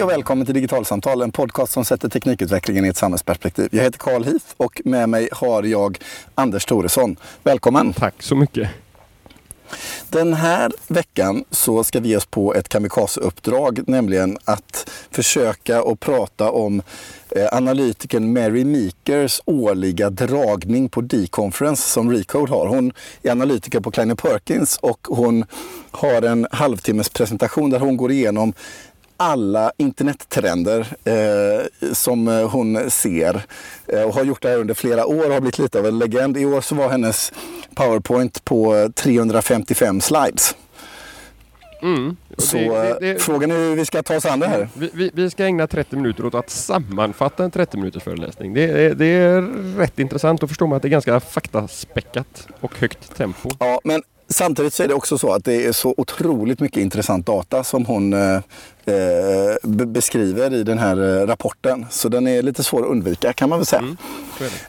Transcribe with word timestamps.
Hej 0.00 0.04
och 0.04 0.10
välkommen 0.10 0.46
till 0.46 0.54
Digitalsamtal, 0.54 1.22
en 1.22 1.32
podcast 1.32 1.72
som 1.72 1.84
sätter 1.84 2.08
teknikutvecklingen 2.08 2.84
i 2.84 2.88
ett 2.88 2.96
samhällsperspektiv. 2.96 3.68
Jag 3.72 3.82
heter 3.82 3.98
Carl 3.98 4.24
Heath 4.24 4.44
och 4.56 4.80
med 4.84 5.08
mig 5.08 5.28
har 5.32 5.62
jag 5.62 5.98
Anders 6.34 6.64
Thoresson. 6.64 7.16
Välkommen! 7.42 7.92
Tack 7.92 8.22
så 8.22 8.36
mycket! 8.36 8.70
Den 10.10 10.34
här 10.34 10.72
veckan 10.88 11.44
så 11.50 11.84
ska 11.84 12.00
vi 12.00 12.08
ge 12.08 12.16
oss 12.16 12.26
på 12.26 12.54
ett 12.54 12.68
kamikaze-uppdrag, 12.68 13.88
nämligen 13.88 14.38
att 14.44 14.90
försöka 15.10 15.82
och 15.82 16.00
prata 16.00 16.50
om 16.50 16.82
eh, 17.30 17.46
analytikern 17.52 18.32
Mary 18.32 18.64
Meekers 18.64 19.40
årliga 19.44 20.10
dragning 20.10 20.88
på 20.88 21.00
D-conference 21.00 21.88
som 21.88 22.12
Recode 22.12 22.52
har. 22.52 22.66
Hon 22.66 22.92
är 23.22 23.30
analytiker 23.30 23.80
på 23.80 23.90
Kleiner 23.90 24.14
Perkins 24.14 24.78
och 24.82 25.06
hon 25.10 25.44
har 25.90 26.22
en 26.22 26.46
halvtimmes 26.50 27.08
presentation 27.08 27.70
där 27.70 27.78
hon 27.78 27.96
går 27.96 28.10
igenom 28.10 28.52
alla 29.20 29.72
internettrender 29.76 30.86
eh, 31.04 31.92
som 31.92 32.26
hon 32.26 32.90
ser 32.90 33.42
eh, 33.86 34.02
och 34.02 34.14
har 34.14 34.24
gjort 34.24 34.42
det 34.42 34.48
här 34.48 34.58
under 34.58 34.74
flera 34.74 35.06
år 35.06 35.26
och 35.26 35.32
har 35.32 35.40
blivit 35.40 35.58
lite 35.58 35.78
av 35.78 35.86
en 35.86 35.98
legend. 35.98 36.36
I 36.36 36.44
år 36.44 36.60
så 36.60 36.74
var 36.74 36.88
hennes 36.88 37.32
Powerpoint 37.74 38.44
på 38.44 38.90
355 38.94 40.00
slides. 40.00 40.54
Mm. 41.82 42.16
Så 42.38 42.56
det, 42.56 42.68
det, 42.68 42.98
det, 43.00 43.22
frågan 43.22 43.50
är 43.50 43.56
hur 43.56 43.76
vi 43.76 43.84
ska 43.84 44.02
ta 44.02 44.16
oss 44.16 44.26
an 44.26 44.40
det 44.40 44.46
här. 44.46 44.68
Vi, 44.74 44.90
vi, 44.94 45.10
vi, 45.14 45.30
ska 45.30 45.44
ägna 45.44 45.66
30 45.66 45.96
minuter 45.96 46.26
åt 46.26 46.34
att 46.34 46.50
sammanfatta 46.50 47.44
en 47.44 47.50
30 47.50 47.76
minuters 47.76 48.02
föreläsning. 48.02 48.54
Det, 48.54 48.94
det 48.94 49.06
är 49.06 49.42
rätt 49.76 49.98
intressant. 49.98 50.40
Då 50.40 50.48
förstår 50.48 50.66
man 50.66 50.76
att 50.76 50.82
det 50.82 50.88
är 50.88 50.90
ganska 50.90 51.20
faktaspäckat 51.20 52.48
och 52.60 52.78
högt 52.78 53.16
tempo. 53.16 53.50
Ja, 53.58 53.80
men 53.84 54.02
Samtidigt 54.32 54.74
så 54.74 54.82
är 54.82 54.88
det 54.88 54.94
också 54.94 55.18
så 55.18 55.32
att 55.32 55.44
det 55.44 55.66
är 55.66 55.72
så 55.72 55.94
otroligt 55.96 56.60
mycket 56.60 56.82
intressant 56.82 57.26
data 57.26 57.64
som 57.64 57.86
hon 57.86 58.12
eh, 58.12 58.36
eh 58.86 59.70
beskriver 59.86 60.54
i 60.54 60.62
den 60.62 60.78
här 60.78 61.20
eh, 61.20 61.26
rapporten. 61.26 61.86
Så 61.90 62.08
den 62.08 62.26
är 62.26 62.42
lite 62.42 62.64
svår 62.64 62.82
att 62.82 62.88
undvika 62.88 63.32
kan 63.32 63.48
man 63.48 63.58
väl 63.58 63.66
säga. 63.66 63.82
Mm, 63.82 63.96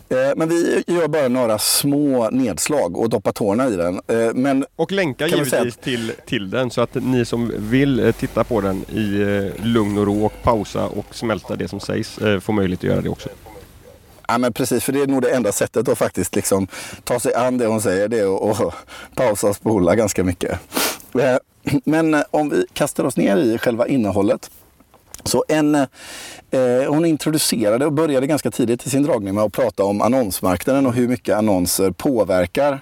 eh, 0.09 0.35
men 0.35 0.49
vi 0.49 0.83
gör 0.87 1.07
bara 1.07 1.27
några 1.27 1.59
små 1.59 2.29
nedslag 2.29 2.97
och 2.97 3.09
doppar 3.09 3.31
tårna 3.31 3.67
i 3.67 3.75
den. 3.75 4.01
Eh, 4.07 4.33
men 4.33 4.65
och 4.75 4.91
länkar 4.91 5.27
givetvis 5.27 5.53
att... 5.53 5.81
till, 5.81 6.11
till 6.25 6.49
den 6.49 6.71
så 6.71 6.81
att 6.81 6.95
ni 6.95 7.25
som 7.25 7.51
vill 7.57 7.99
eh, 7.99 8.11
titta 8.11 8.43
på 8.43 8.61
den 8.61 8.83
i 8.83 9.51
lugn 9.63 9.97
och 9.97 10.05
ro 10.05 10.25
och 10.25 10.43
pausa 10.43 10.87
och 10.87 11.15
smälta 11.15 11.55
det 11.55 11.67
som 11.67 11.79
sägs 11.79 12.19
får 12.41 12.53
möjlighet 12.53 12.79
att 12.79 12.89
göra 12.89 13.01
det 13.01 13.09
också. 13.09 13.29
Ja 14.31 14.37
men 14.37 14.53
precis, 14.53 14.83
för 14.83 14.93
det 14.93 15.01
är 15.01 15.07
nog 15.07 15.21
det 15.21 15.29
enda 15.29 15.51
sättet 15.51 15.87
att 15.87 15.97
faktiskt 15.97 16.35
liksom 16.35 16.67
ta 17.03 17.19
sig 17.19 17.33
an 17.33 17.57
det 17.57 17.65
hon 17.65 17.81
säger. 17.81 18.07
Det 18.07 18.19
är 18.19 18.51
att 18.51 18.73
pausa 19.15 19.49
och 19.49 19.55
spola 19.55 19.95
ganska 19.95 20.23
mycket. 20.23 20.59
Eh, 21.13 21.37
men 21.85 22.13
eh, 22.13 22.21
om 22.31 22.49
vi 22.49 22.65
kastar 22.73 23.03
oss 23.03 23.17
ner 23.17 23.37
i 23.37 23.57
själva 23.57 23.87
innehållet. 23.87 24.51
Så 25.23 25.45
en, 25.47 25.75
eh, 25.75 25.87
hon 26.87 27.05
introducerade 27.05 27.85
och 27.85 27.93
började 27.93 28.27
ganska 28.27 28.51
tidigt 28.51 28.87
i 28.87 28.89
sin 28.89 29.03
dragning 29.03 29.35
med 29.35 29.43
att 29.43 29.53
prata 29.53 29.83
om 29.83 30.01
annonsmarknaden 30.01 30.85
och 30.85 30.93
hur 30.93 31.07
mycket 31.07 31.37
annonser 31.37 31.91
påverkar 31.91 32.81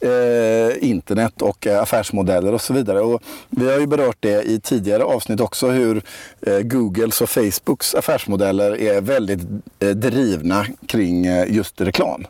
eh, 0.00 0.90
internet 0.90 1.42
och 1.42 1.66
eh, 1.66 1.82
affärsmodeller 1.82 2.54
och 2.54 2.60
så 2.60 2.72
vidare. 2.72 3.00
Och 3.00 3.22
vi 3.50 3.72
har 3.72 3.80
ju 3.80 3.86
berört 3.86 4.16
det 4.20 4.42
i 4.42 4.60
tidigare 4.60 5.04
avsnitt 5.04 5.40
också 5.40 5.68
hur 5.68 6.02
eh, 6.46 6.58
Googles 6.58 7.20
och 7.20 7.28
Facebooks 7.28 7.94
affärsmodeller 7.94 8.80
är 8.80 9.00
väldigt 9.00 9.40
eh, 9.78 9.88
drivna 9.88 10.66
kring 10.86 11.26
eh, 11.26 11.52
just 11.52 11.80
reklam. 11.80 12.26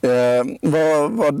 Eh, 0.00 0.44
vad, 0.62 1.10
vad, 1.10 1.34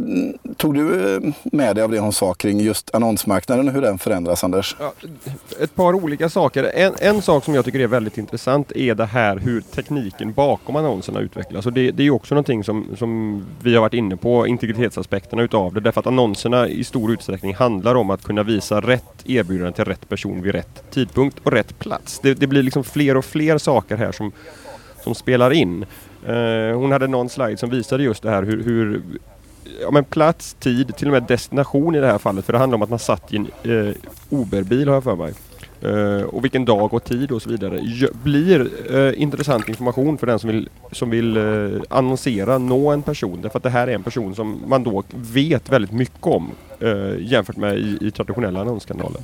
tog 0.56 0.74
du 0.74 1.14
eh, 1.14 1.20
med 1.44 1.76
dig 1.76 1.84
av 1.84 1.90
det 1.90 1.98
hon 1.98 2.12
sa 2.12 2.34
kring 2.34 2.60
just 2.60 2.94
annonsmarknaden 2.94 3.68
och 3.68 3.74
hur 3.74 3.82
den 3.82 3.98
förändras, 3.98 4.44
Anders? 4.44 4.76
Ja, 4.80 4.92
ett 5.60 5.74
par 5.74 5.94
olika 5.94 6.28
saker. 6.28 6.64
En, 6.64 6.94
en, 6.98 7.22
sak 7.22 7.44
som 7.44 7.54
jag 7.54 7.64
tycker 7.64 7.80
är 7.80 7.86
väldigt 7.86 8.18
intressant 8.18 8.72
är 8.72 8.94
det 8.94 9.04
här 9.04 9.36
hur 9.36 9.60
tekniken 9.60 10.32
bakom 10.32 10.76
annonserna 10.76 11.20
utvecklas. 11.20 11.66
Och 11.66 11.72
det, 11.72 11.90
det 11.90 12.02
är 12.02 12.10
också 12.10 12.34
någonting 12.34 12.64
som, 12.64 12.86
som 12.98 13.44
vi 13.62 13.74
har 13.74 13.80
varit 13.80 13.94
inne 13.94 14.16
på, 14.16 14.46
integritetsaspekterna 14.46 15.42
utav 15.42 15.57
det. 15.70 15.80
Därför 15.80 16.00
att 16.00 16.06
annonserna 16.06 16.68
i 16.68 16.84
stor 16.84 17.12
utsträckning 17.12 17.54
handlar 17.54 17.94
om 17.94 18.10
att 18.10 18.22
kunna 18.22 18.42
visa 18.42 18.80
rätt 18.80 19.24
erbjudande 19.24 19.72
till 19.72 19.84
rätt 19.84 20.08
person 20.08 20.42
vid 20.42 20.52
rätt 20.52 20.90
tidpunkt 20.90 21.38
och 21.42 21.52
rätt 21.52 21.78
plats. 21.78 22.20
Det, 22.22 22.34
det 22.34 22.46
blir 22.46 22.62
liksom 22.62 22.84
fler 22.84 23.16
och 23.16 23.24
fler 23.24 23.58
saker 23.58 23.96
här 23.96 24.12
som, 24.12 24.32
som 25.04 25.14
spelar 25.14 25.50
in. 25.50 25.86
Eh, 26.26 26.76
hon 26.78 26.92
hade 26.92 27.06
någon 27.06 27.28
slide 27.28 27.56
som 27.56 27.70
visade 27.70 28.02
just 28.02 28.22
det 28.22 28.30
här 28.30 28.42
hur, 28.42 28.64
hur 28.64 29.02
ja, 29.80 29.90
men 29.90 30.04
plats, 30.04 30.54
tid, 30.54 30.96
till 30.96 31.08
och 31.08 31.12
med 31.12 31.22
destination 31.22 31.94
i 31.94 32.00
det 32.00 32.06
här 32.06 32.18
fallet. 32.18 32.44
För 32.44 32.52
det 32.52 32.58
handlar 32.58 32.76
om 32.76 32.82
att 32.82 32.90
man 32.90 32.98
satt 32.98 33.32
i 33.32 33.36
en 33.36 33.46
eh, 33.62 33.94
Uberbil 34.30 34.88
har 34.88 34.94
jag 34.94 35.04
för 35.04 35.16
mig. 35.16 35.34
Uh, 35.84 36.22
och 36.22 36.44
vilken 36.44 36.64
dag 36.64 36.94
och 36.94 37.04
tid 37.04 37.32
och 37.32 37.42
så 37.42 37.50
vidare. 37.50 37.80
blir 38.22 38.70
uh, 38.90 39.22
intressant 39.22 39.68
information 39.68 40.18
för 40.18 40.26
den 40.26 40.38
som 40.38 40.50
vill, 40.50 40.68
som 40.92 41.10
vill 41.10 41.36
uh, 41.36 41.82
annonsera, 41.88 42.58
nå 42.58 42.90
en 42.90 43.02
person. 43.02 43.38
Därför 43.42 43.58
att 43.58 43.62
det 43.62 43.70
här 43.70 43.88
är 43.88 43.94
en 43.94 44.02
person 44.02 44.34
som 44.34 44.60
man 44.66 44.84
då 44.84 45.02
vet 45.14 45.72
väldigt 45.72 45.92
mycket 45.92 46.26
om 46.26 46.50
jämfört 47.18 47.56
med 47.56 47.78
i, 47.78 47.98
i 48.00 48.10
traditionella 48.10 48.60
annonskanaler. 48.60 49.20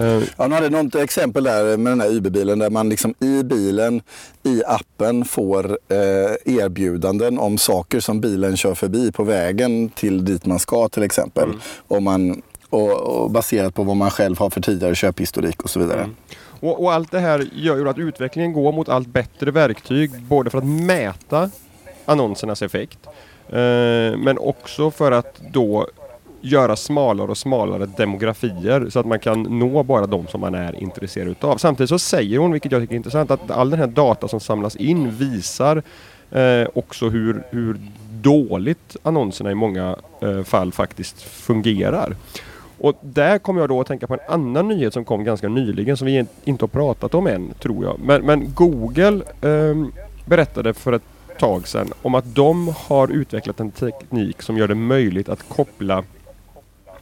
Uh, 0.00 0.22
Han 0.36 0.52
hade 0.52 0.70
något 0.70 0.94
exempel 0.94 1.44
där 1.44 1.76
med 1.76 1.92
den 1.92 2.00
här 2.00 2.10
Uber-bilen 2.10 2.58
där 2.58 2.70
man 2.70 2.88
liksom 2.88 3.14
i 3.20 3.42
bilen, 3.42 4.02
i 4.42 4.62
appen 4.66 5.24
får 5.24 5.78
eh, 5.88 6.54
erbjudanden 6.54 7.38
om 7.38 7.58
saker 7.58 8.00
som 8.00 8.20
bilen 8.20 8.56
kör 8.56 8.74
förbi 8.74 9.12
på 9.12 9.24
vägen 9.24 9.88
till 9.88 10.24
dit 10.24 10.46
man 10.46 10.58
ska 10.58 10.88
till 10.88 11.02
exempel. 11.02 11.44
Mm. 11.44 11.58
Om 11.88 12.04
man, 12.04 12.42
och, 12.70 13.22
och, 13.22 13.30
baserat 13.30 13.74
på 13.74 13.82
vad 13.82 13.96
man 13.96 14.10
själv 14.10 14.38
har 14.38 14.50
för 14.50 14.60
tidigare 14.60 14.94
köphistorik 14.94 15.62
och 15.62 15.70
så 15.70 15.80
vidare. 15.80 16.00
Mm. 16.00 16.16
Och, 16.60 16.82
och, 16.82 16.92
allt 16.92 17.10
det 17.10 17.20
här 17.20 17.48
gör 17.52 17.76
ju 17.76 17.88
att 17.88 17.98
utvecklingen 17.98 18.52
går 18.52 18.72
mot 18.72 18.88
allt 18.88 19.08
bättre 19.08 19.50
verktyg 19.50 20.22
både 20.22 20.50
för 20.50 20.58
att 20.58 20.66
mäta 20.66 21.50
annonsernas 22.04 22.62
effekt 22.62 22.98
eh, 23.48 24.18
men 24.18 24.38
också 24.38 24.90
för 24.90 25.12
att 25.12 25.40
då 25.52 25.86
göra 26.40 26.76
smalare 26.76 27.30
och 27.30 27.38
smalare 27.38 27.86
demografier 27.86 28.90
så 28.90 29.00
att 29.00 29.06
man 29.06 29.18
kan 29.18 29.42
nå 29.42 29.82
bara 29.82 30.06
de 30.06 30.26
som 30.26 30.40
man 30.40 30.54
är 30.54 30.82
intresserad 30.82 31.28
utav. 31.28 31.56
Samtidigt 31.56 31.90
så 31.90 31.98
säger 31.98 32.38
hon, 32.38 32.52
vilket 32.52 32.72
jag 32.72 32.82
tycker 32.82 32.94
är 32.94 32.96
intressant, 32.96 33.30
att 33.30 33.50
all 33.50 33.70
den 33.70 33.78
här 33.78 33.86
data 33.86 34.28
som 34.28 34.40
samlas 34.40 34.76
in 34.76 35.10
visar 35.10 35.82
eh, 36.30 36.68
också 36.74 37.08
hur, 37.08 37.42
hur 37.50 37.78
dåligt 38.10 38.96
annonserna 39.02 39.50
i 39.50 39.54
många 39.54 39.96
eh, 40.22 40.42
fall 40.42 40.72
faktiskt 40.72 41.22
fungerar. 41.22 42.16
Och 42.80 42.98
där 43.00 43.38
kommer 43.38 43.60
jag 43.60 43.68
då 43.68 43.80
att 43.80 43.86
tänka 43.86 44.06
på 44.06 44.14
en 44.14 44.20
annan 44.28 44.68
nyhet 44.68 44.92
som 44.92 45.04
kom 45.04 45.24
ganska 45.24 45.48
nyligen 45.48 45.96
som 45.96 46.06
vi 46.06 46.26
inte 46.44 46.62
har 46.62 46.68
pratat 46.68 47.14
om 47.14 47.26
än, 47.26 47.54
tror 47.60 47.84
jag. 47.84 47.98
Men, 47.98 48.26
men 48.26 48.54
Google 48.54 49.22
eh, 49.42 49.86
berättade 50.24 50.74
för 50.74 50.92
ett 50.92 51.02
tag 51.38 51.68
sedan 51.68 51.92
om 52.02 52.14
att 52.14 52.34
de 52.34 52.74
har 52.76 53.08
utvecklat 53.08 53.60
en 53.60 53.70
teknik 53.70 54.42
som 54.42 54.58
gör 54.58 54.68
det 54.68 54.74
möjligt 54.74 55.28
att 55.28 55.48
koppla 55.48 56.04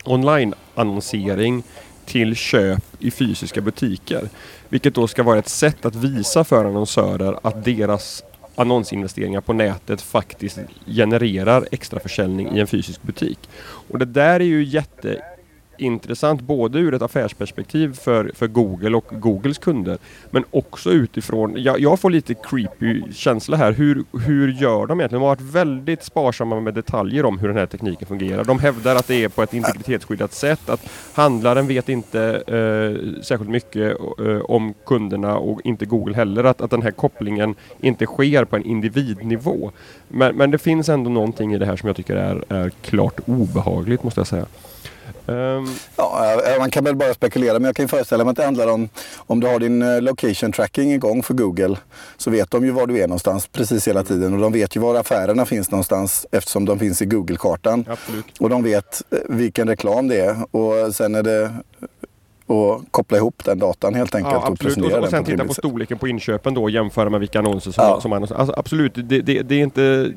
online-annonsering 0.04 1.62
till 2.04 2.36
köp 2.36 2.84
i 2.98 3.10
fysiska 3.10 3.60
butiker. 3.60 4.28
Vilket 4.68 4.94
då 4.94 5.08
ska 5.08 5.22
vara 5.22 5.38
ett 5.38 5.48
sätt 5.48 5.84
att 5.84 5.94
visa 5.94 6.44
för 6.44 6.64
annonsörer 6.64 7.38
att 7.42 7.64
deras 7.64 8.24
annonsinvesteringar 8.54 9.40
på 9.40 9.52
nätet 9.52 10.00
faktiskt 10.00 10.58
genererar 10.86 11.68
extra 11.70 12.00
försäljning 12.00 12.56
i 12.56 12.60
en 12.60 12.66
fysisk 12.66 13.02
butik. 13.02 13.38
Och 13.90 13.98
det 13.98 14.04
där 14.04 14.40
är 14.40 14.44
ju 14.44 14.64
jätte 14.64 15.22
intressant 15.78 16.40
både 16.40 16.78
ur 16.78 16.94
ett 16.94 17.02
affärsperspektiv 17.02 17.94
för, 17.94 18.30
för 18.34 18.46
Google 18.46 18.96
och 18.96 19.06
Googles 19.10 19.58
kunder. 19.58 19.98
Men 20.30 20.44
också 20.50 20.90
utifrån, 20.90 21.54
jag, 21.56 21.80
jag 21.80 22.00
får 22.00 22.10
lite 22.10 22.34
creepy 22.34 23.02
känsla 23.12 23.56
här. 23.56 23.72
Hur, 23.72 24.04
hur 24.26 24.52
gör 24.52 24.86
de 24.86 25.00
egentligen? 25.00 25.20
De 25.20 25.26
har 25.26 25.36
varit 25.36 25.54
väldigt 25.54 26.02
sparsamma 26.02 26.60
med 26.60 26.74
detaljer 26.74 27.24
om 27.24 27.38
hur 27.38 27.48
den 27.48 27.56
här 27.56 27.66
tekniken 27.66 28.08
fungerar. 28.08 28.44
De 28.44 28.58
hävdar 28.58 28.96
att 28.96 29.06
det 29.06 29.24
är 29.24 29.28
på 29.28 29.42
ett 29.42 29.54
integritetsskyddat 29.54 30.32
sätt. 30.32 30.68
Att 30.68 30.80
handlaren 31.14 31.66
vet 31.66 31.88
inte 31.88 32.20
eh, 32.46 33.22
särskilt 33.22 33.50
mycket 33.50 33.96
eh, 34.18 34.40
om 34.40 34.74
kunderna 34.86 35.36
och 35.36 35.60
inte 35.64 35.86
Google 35.86 36.16
heller. 36.16 36.44
Att, 36.44 36.60
att 36.60 36.70
den 36.70 36.82
här 36.82 36.90
kopplingen 36.90 37.54
inte 37.80 38.06
sker 38.06 38.44
på 38.44 38.56
en 38.56 38.64
individnivå. 38.64 39.70
Men, 40.08 40.36
men 40.36 40.50
det 40.50 40.58
finns 40.58 40.88
ändå 40.88 41.10
någonting 41.10 41.54
i 41.54 41.58
det 41.58 41.66
här 41.66 41.76
som 41.76 41.86
jag 41.86 41.96
tycker 41.96 42.16
är, 42.16 42.44
är 42.48 42.70
klart 42.70 43.20
obehagligt 43.26 44.02
måste 44.02 44.20
jag 44.20 44.26
säga. 44.26 44.46
Um... 45.26 45.74
Ja, 45.96 46.40
man 46.58 46.70
kan 46.70 46.84
väl 46.84 46.96
bara 46.96 47.14
spekulera, 47.14 47.52
men 47.52 47.64
jag 47.64 47.76
kan 47.76 47.88
föreställa 47.88 48.24
mig 48.24 48.30
att 48.30 48.36
det 48.36 48.44
handlar 48.44 48.68
om 48.68 48.88
om 49.16 49.40
du 49.40 49.46
har 49.46 49.58
din 49.58 49.82
eh, 49.82 50.00
location 50.00 50.52
tracking 50.52 50.92
igång 50.92 51.22
för 51.22 51.34
Google 51.34 51.76
så 52.16 52.30
vet 52.30 52.50
de 52.50 52.64
ju 52.64 52.70
var 52.70 52.86
du 52.86 52.98
är 52.98 53.08
någonstans 53.08 53.46
precis 53.46 53.88
hela 53.88 54.02
tiden 54.02 54.34
och 54.34 54.40
de 54.40 54.52
vet 54.52 54.76
ju 54.76 54.80
var 54.80 54.94
affärerna 54.94 55.46
finns 55.46 55.70
någonstans 55.70 56.26
eftersom 56.32 56.64
de 56.64 56.78
finns 56.78 57.02
i 57.02 57.06
Google-kartan. 57.06 57.84
Och 58.40 58.50
de 58.50 58.62
vet 58.62 59.02
eh, 59.10 59.18
vilken 59.28 59.68
reklam 59.68 60.08
det 60.08 60.20
är 60.20 60.56
och 60.56 60.94
sen 60.94 61.14
är 61.14 61.22
det 61.22 61.54
och 62.46 62.82
koppla 62.90 63.16
ihop 63.16 63.44
den 63.44 63.58
datan 63.58 63.94
helt 63.94 64.14
enkelt 64.14 64.34
ja, 64.34 64.48
och 64.48 64.58
presentera 64.58 64.98
och, 64.98 65.04
och 65.04 65.10
sen 65.10 65.24
titta 65.24 65.44
på 65.44 65.54
storleken 65.54 65.98
på 65.98 66.08
inköpen 66.08 66.54
då 66.54 66.62
och 66.62 66.70
jämföra 66.70 67.10
med 67.10 67.20
vilka 67.20 67.38
annonser 67.38 67.70
som, 67.70 67.84
ja. 67.84 68.00
som 68.00 68.12
annonser. 68.12 68.34
Alltså, 68.34 68.54
absolut, 68.56 68.94
det, 68.94 69.20
det, 69.20 69.42
det, 69.42 69.54
är 69.54 69.62
inte 69.62 70.12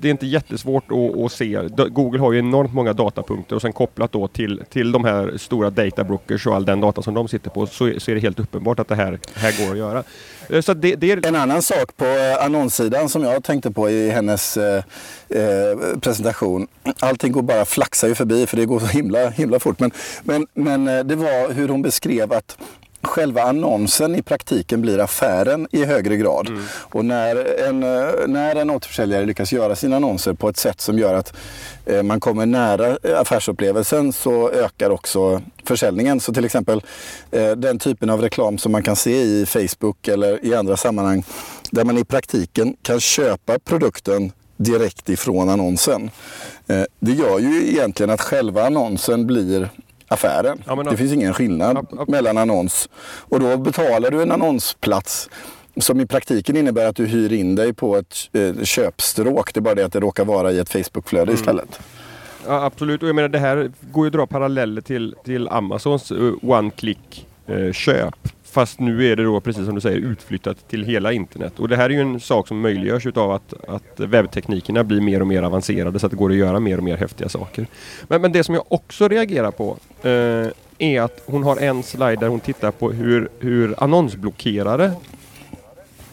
det 0.00 0.08
är 0.08 0.10
inte 0.10 0.26
jättesvårt 0.26 0.84
att, 0.92 1.24
att, 1.24 1.32
se. 1.32 1.58
Google 1.88 2.20
har 2.20 2.32
ju 2.32 2.38
enormt 2.38 2.74
många 2.74 2.92
datapunkter 2.92 3.56
och 3.56 3.62
sen 3.62 3.72
kopplat 3.72 4.12
då 4.12 4.28
till, 4.28 4.62
till 4.70 4.92
de 4.92 5.04
här 5.04 5.36
stora 5.36 5.70
databrokers 5.70 6.46
och 6.46 6.54
all 6.54 6.64
den 6.64 6.80
data 6.80 7.02
som 7.02 7.14
de 7.14 7.28
sitter 7.28 7.50
på 7.50 7.66
så, 7.66 7.92
så 7.98 8.10
är 8.10 8.14
det 8.14 8.20
helt 8.20 8.40
uppenbart 8.40 8.78
att 8.78 8.88
det 8.88 8.94
här, 8.94 9.18
här 9.34 9.64
går 9.64 9.72
att 9.72 9.78
göra. 9.78 10.04
Eh, 10.50 10.60
så 10.60 10.74
det, 10.74 10.94
det 10.94 11.12
är... 11.12 11.26
En 11.26 11.36
annan 11.36 11.62
sak 11.62 11.96
på 11.96 12.04
eh, 12.04 12.44
annonssidan 12.44 13.08
som 13.08 13.22
jag 13.22 13.44
tänkte 13.44 13.70
på 13.70 13.90
i 13.90 14.10
hennes 14.10 14.56
eh, 14.56 14.84
eh, 15.28 15.98
presentation. 16.00 16.66
Allting 17.00 17.32
går 17.32 17.42
bara 17.42 17.64
flaxar 17.64 18.08
ju 18.08 18.14
förbi 18.14 18.46
för 18.46 18.56
det 18.56 18.66
går 18.66 18.80
så 18.80 18.86
himla, 18.86 19.28
himla 19.28 19.58
fort. 19.58 19.80
Men, 19.80 19.90
men, 20.22 20.46
men 20.54 21.08
det 21.08 21.14
var 21.14 21.52
hur 21.52 21.68
hon 21.68 21.82
beskrev 21.82 22.32
att 22.32 22.58
själva 23.02 23.42
annonsen 23.42 24.14
i 24.14 24.22
praktiken 24.22 24.80
blir 24.80 24.98
affären 24.98 25.68
i 25.70 25.84
högre 25.84 26.16
grad. 26.16 26.48
Mm. 26.48 26.62
Och 26.72 27.04
när 27.04 27.60
en, 27.68 27.80
när 28.32 28.56
en 28.56 28.70
återförsäljare 28.70 29.26
lyckas 29.26 29.52
göra 29.52 29.76
sina 29.76 29.96
annonser 29.96 30.32
på 30.32 30.48
ett 30.48 30.56
sätt 30.56 30.80
som 30.80 30.98
gör 30.98 31.14
att 31.14 31.36
eh, 31.86 32.02
man 32.02 32.20
kommer 32.20 32.46
nära 32.46 32.98
affärsupplevelsen 33.16 34.12
så 34.12 34.50
ökar 34.50 34.90
också 34.90 35.42
försäljningen. 35.64 36.20
Så 36.20 36.32
till 36.32 36.44
exempel 36.44 36.82
eh, 37.30 37.50
den 37.50 37.78
typen 37.78 38.10
av 38.10 38.20
reklam 38.20 38.58
som 38.58 38.72
man 38.72 38.82
kan 38.82 38.96
se 38.96 39.22
i 39.22 39.46
Facebook 39.46 40.08
eller 40.08 40.44
i 40.44 40.54
andra 40.54 40.76
sammanhang 40.76 41.24
där 41.70 41.84
man 41.84 41.98
i 41.98 42.04
praktiken 42.04 42.76
kan 42.82 43.00
köpa 43.00 43.58
produkten 43.58 44.32
direkt 44.56 45.08
ifrån 45.08 45.48
annonsen. 45.48 46.10
Eh, 46.66 46.82
det 47.00 47.12
gör 47.12 47.38
ju 47.38 47.68
egentligen 47.68 48.10
att 48.10 48.20
själva 48.20 48.66
annonsen 48.66 49.26
blir 49.26 49.68
affären. 50.08 50.62
Ja, 50.66 50.82
det 50.82 50.96
finns 50.96 51.12
ingen 51.12 51.34
skillnad 51.34 51.76
ab, 51.76 51.86
ab, 51.98 52.08
mellan 52.08 52.38
annons. 52.38 52.88
Och 53.20 53.40
då 53.40 53.56
betalar 53.56 54.10
du 54.10 54.22
en 54.22 54.32
annonsplats 54.32 55.30
som 55.76 56.00
i 56.00 56.06
praktiken 56.06 56.56
innebär 56.56 56.86
att 56.86 56.96
du 56.96 57.06
hyr 57.06 57.32
in 57.32 57.54
dig 57.54 57.72
på 57.72 57.96
ett 57.96 58.16
eh, 58.32 58.64
köpstråk. 58.64 59.54
Det 59.54 59.60
är 59.60 59.62
bara 59.62 59.74
det 59.74 59.84
att 59.84 59.92
det 59.92 60.00
råkar 60.00 60.24
vara 60.24 60.52
i 60.52 60.58
ett 60.58 60.68
Facebookflöde 60.68 61.22
mm. 61.22 61.34
istället. 61.34 61.80
Ja, 62.46 62.64
absolut, 62.64 63.02
och 63.02 63.08
jag 63.08 63.16
menar 63.16 63.28
det 63.28 63.38
här 63.38 63.70
går 63.80 64.04
ju 64.04 64.08
att 64.08 64.12
dra 64.12 64.26
paralleller 64.26 64.80
till, 64.80 65.14
till 65.24 65.48
Amazons 65.48 66.12
uh, 66.12 66.34
one-click 66.42 67.26
uh, 67.50 67.72
köp. 67.72 68.28
Fast 68.56 68.80
nu 68.80 69.12
är 69.12 69.16
det 69.16 69.24
då 69.24 69.40
precis 69.40 69.64
som 69.64 69.74
du 69.74 69.80
säger 69.80 69.98
utflyttat 69.98 70.68
till 70.68 70.84
hela 70.84 71.12
internet. 71.12 71.58
Och 71.58 71.68
det 71.68 71.76
här 71.76 71.84
är 71.84 71.94
ju 71.94 72.00
en 72.00 72.20
sak 72.20 72.48
som 72.48 72.60
möjliggörs 72.60 73.06
utav 73.06 73.30
att, 73.30 73.54
att 73.68 74.00
webbteknikerna 74.00 74.84
blir 74.84 75.00
mer 75.00 75.20
och 75.20 75.26
mer 75.26 75.42
avancerade 75.42 75.98
så 75.98 76.06
att 76.06 76.10
det 76.12 76.16
går 76.16 76.30
att 76.30 76.36
göra 76.36 76.60
mer 76.60 76.78
och 76.78 76.84
mer 76.84 76.96
häftiga 76.96 77.28
saker. 77.28 77.66
Men, 78.08 78.22
men 78.22 78.32
det 78.32 78.44
som 78.44 78.54
jag 78.54 78.64
också 78.68 79.08
reagerar 79.08 79.50
på 79.50 79.76
eh, 80.02 80.88
är 80.88 81.00
att 81.00 81.22
hon 81.26 81.42
har 81.42 81.56
en 81.56 81.82
slide 81.82 82.16
där 82.16 82.28
hon 82.28 82.40
tittar 82.40 82.70
på 82.70 82.92
hur, 82.92 83.28
hur 83.38 83.74
annonsblockerare 83.82 84.92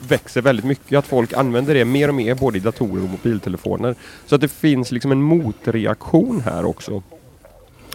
växer 0.07 0.42
väldigt 0.42 0.66
mycket. 0.66 0.98
Att 0.98 1.07
folk 1.07 1.34
använder 1.34 1.74
det 1.74 1.86
mer 1.86 2.07
och 2.07 2.16
mer 2.16 2.36
både 2.36 2.57
i 2.57 2.62
datorer 2.62 3.04
och 3.04 3.10
mobiltelefoner. 3.10 3.96
Så 4.25 4.36
att 4.36 4.42
det 4.42 4.51
finns 4.51 4.92
liksom 4.92 5.12
en 5.12 5.22
motreaktion 5.22 6.42
här 6.46 6.66
också. 6.66 7.04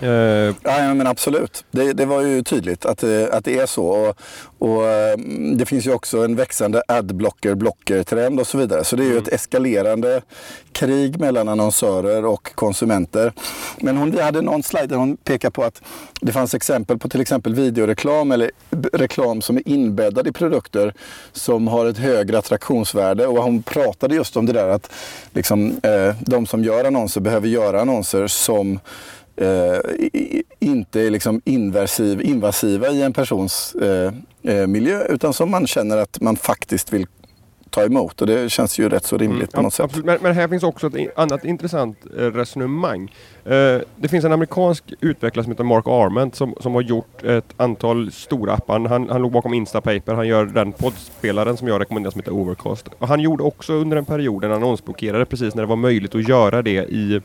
Uh, 0.02 0.54
ja, 0.62 0.94
men 0.94 1.06
absolut. 1.06 1.64
Det, 1.70 1.92
det, 1.92 2.06
var 2.06 2.22
ju 2.22 2.42
tydligt 2.42 2.86
att, 2.86 3.02
eh, 3.02 3.24
att 3.32 3.44
det 3.44 3.58
är 3.58 3.66
så. 3.66 3.86
Och, 3.86 4.16
och 4.58 4.86
mm, 4.86 5.56
det 5.58 5.66
finns 5.66 5.86
ju 5.86 5.92
också 5.92 6.24
en 6.24 6.36
växande 6.36 6.82
adblocker 6.88 7.54
blocker 7.54 8.02
trend 8.02 8.40
och 8.40 8.46
så 8.46 8.58
vidare. 8.58 8.84
Så 8.84 8.96
det 8.96 9.02
är 9.02 9.04
ju 9.04 9.10
mm. 9.10 9.22
ett 9.22 9.32
eskalerande 9.32 10.22
krig 10.72 11.20
mellan 11.20 11.48
annonsörer 11.48 12.24
och 12.24 12.54
konsumenter. 12.54 13.32
Men 13.80 13.96
hon, 13.96 14.10
vi 14.10 14.20
hade 14.20 14.42
någon 14.42 14.62
slide 14.62 14.86
där 14.86 14.96
hon 14.96 15.16
pekar 15.16 15.50
på 15.50 15.64
att 15.64 15.82
det 16.20 16.32
fanns 16.32 16.54
exempel 16.54 16.98
på 16.98 17.08
till 17.08 17.20
exempel 17.20 17.54
videoreklam 17.54 18.32
eller 18.32 18.50
reklam 18.92 19.42
som 19.42 19.56
är 19.56 19.68
inbäddad 19.68 20.26
i 20.26 20.32
produkter 20.32 20.94
som 21.32 21.68
har 21.68 21.86
ett 21.86 21.98
högre 21.98 22.38
attraktionsvärde. 22.38 23.26
Och 23.26 23.42
hon 23.42 23.62
pratade 23.62 24.14
just 24.14 24.36
om 24.36 24.46
det 24.46 24.52
där 24.52 24.68
att 24.68 24.92
liksom, 25.32 25.80
eh, 25.82 26.14
de 26.20 26.46
som 26.46 26.64
gör 26.64 26.84
annonser 26.84 27.20
behöver 27.20 27.48
göra 27.48 27.80
annonser 27.80 28.26
som 28.26 28.78
eh, 29.40 29.78
inte 30.58 31.00
är 31.00 31.10
liksom 31.10 31.40
invasiv, 31.44 32.22
invasiva 32.22 32.88
i 32.88 33.02
en 33.02 33.12
persons 33.12 33.74
eh, 33.74 34.12
eh, 34.42 34.66
miljö 34.66 35.04
utan 35.08 35.32
som 35.32 35.50
man 35.50 35.66
känner 35.66 35.96
att 35.96 36.20
man 36.20 36.36
faktiskt 36.36 36.92
vill 36.92 37.06
ta 37.70 37.84
emot 37.84 38.20
och 38.20 38.26
det 38.26 38.50
känns 38.50 38.78
ju 38.78 38.88
rätt 38.88 39.04
så 39.04 39.18
rimligt 39.18 39.40
mm, 39.40 39.48
på 39.52 39.62
något 39.62 39.80
absolut. 39.80 39.94
sätt. 39.94 40.04
Men, 40.04 40.18
men, 40.22 40.34
här 40.34 40.48
finns 40.48 40.62
också 40.62 40.86
ett 40.86 41.18
annat 41.18 41.44
intressant 41.44 41.98
eh, 42.18 42.22
resonemang. 42.22 43.14
Uh, 43.46 43.80
det 43.96 44.08
finns 44.08 44.24
en 44.24 44.32
amerikansk 44.32 44.84
utvecklare 45.00 45.44
som 45.44 45.52
heter 45.52 45.64
Mark 45.64 45.86
Arment 45.86 46.34
som, 46.34 46.54
som 46.60 46.74
har 46.74 46.82
gjort 46.82 47.24
ett 47.24 47.54
antal 47.56 48.12
stora 48.12 48.52
appar. 48.52 48.80
Han, 48.80 49.08
han 49.10 49.22
låg 49.22 49.32
bakom 49.32 49.54
Instapaper, 49.54 50.14
han 50.14 50.28
gör 50.28 50.46
den 50.46 50.72
poddspelaren 50.72 51.56
som 51.56 51.68
jag 51.68 51.80
rekommenderar 51.80 52.10
som 52.10 52.20
heter 52.20 52.32
Overcast. 52.32 52.88
Och 52.98 53.08
han 53.08 53.20
gjorde 53.20 53.42
också 53.42 53.72
under 53.72 53.96
en 53.96 54.04
period 54.04 54.44
en 54.44 54.52
annonsblockerare 54.52 55.24
precis 55.24 55.54
när 55.54 55.62
det 55.62 55.68
var 55.68 55.76
möjligt 55.76 56.14
att 56.14 56.28
göra 56.28 56.62
det 56.62 56.84
i, 56.84 57.20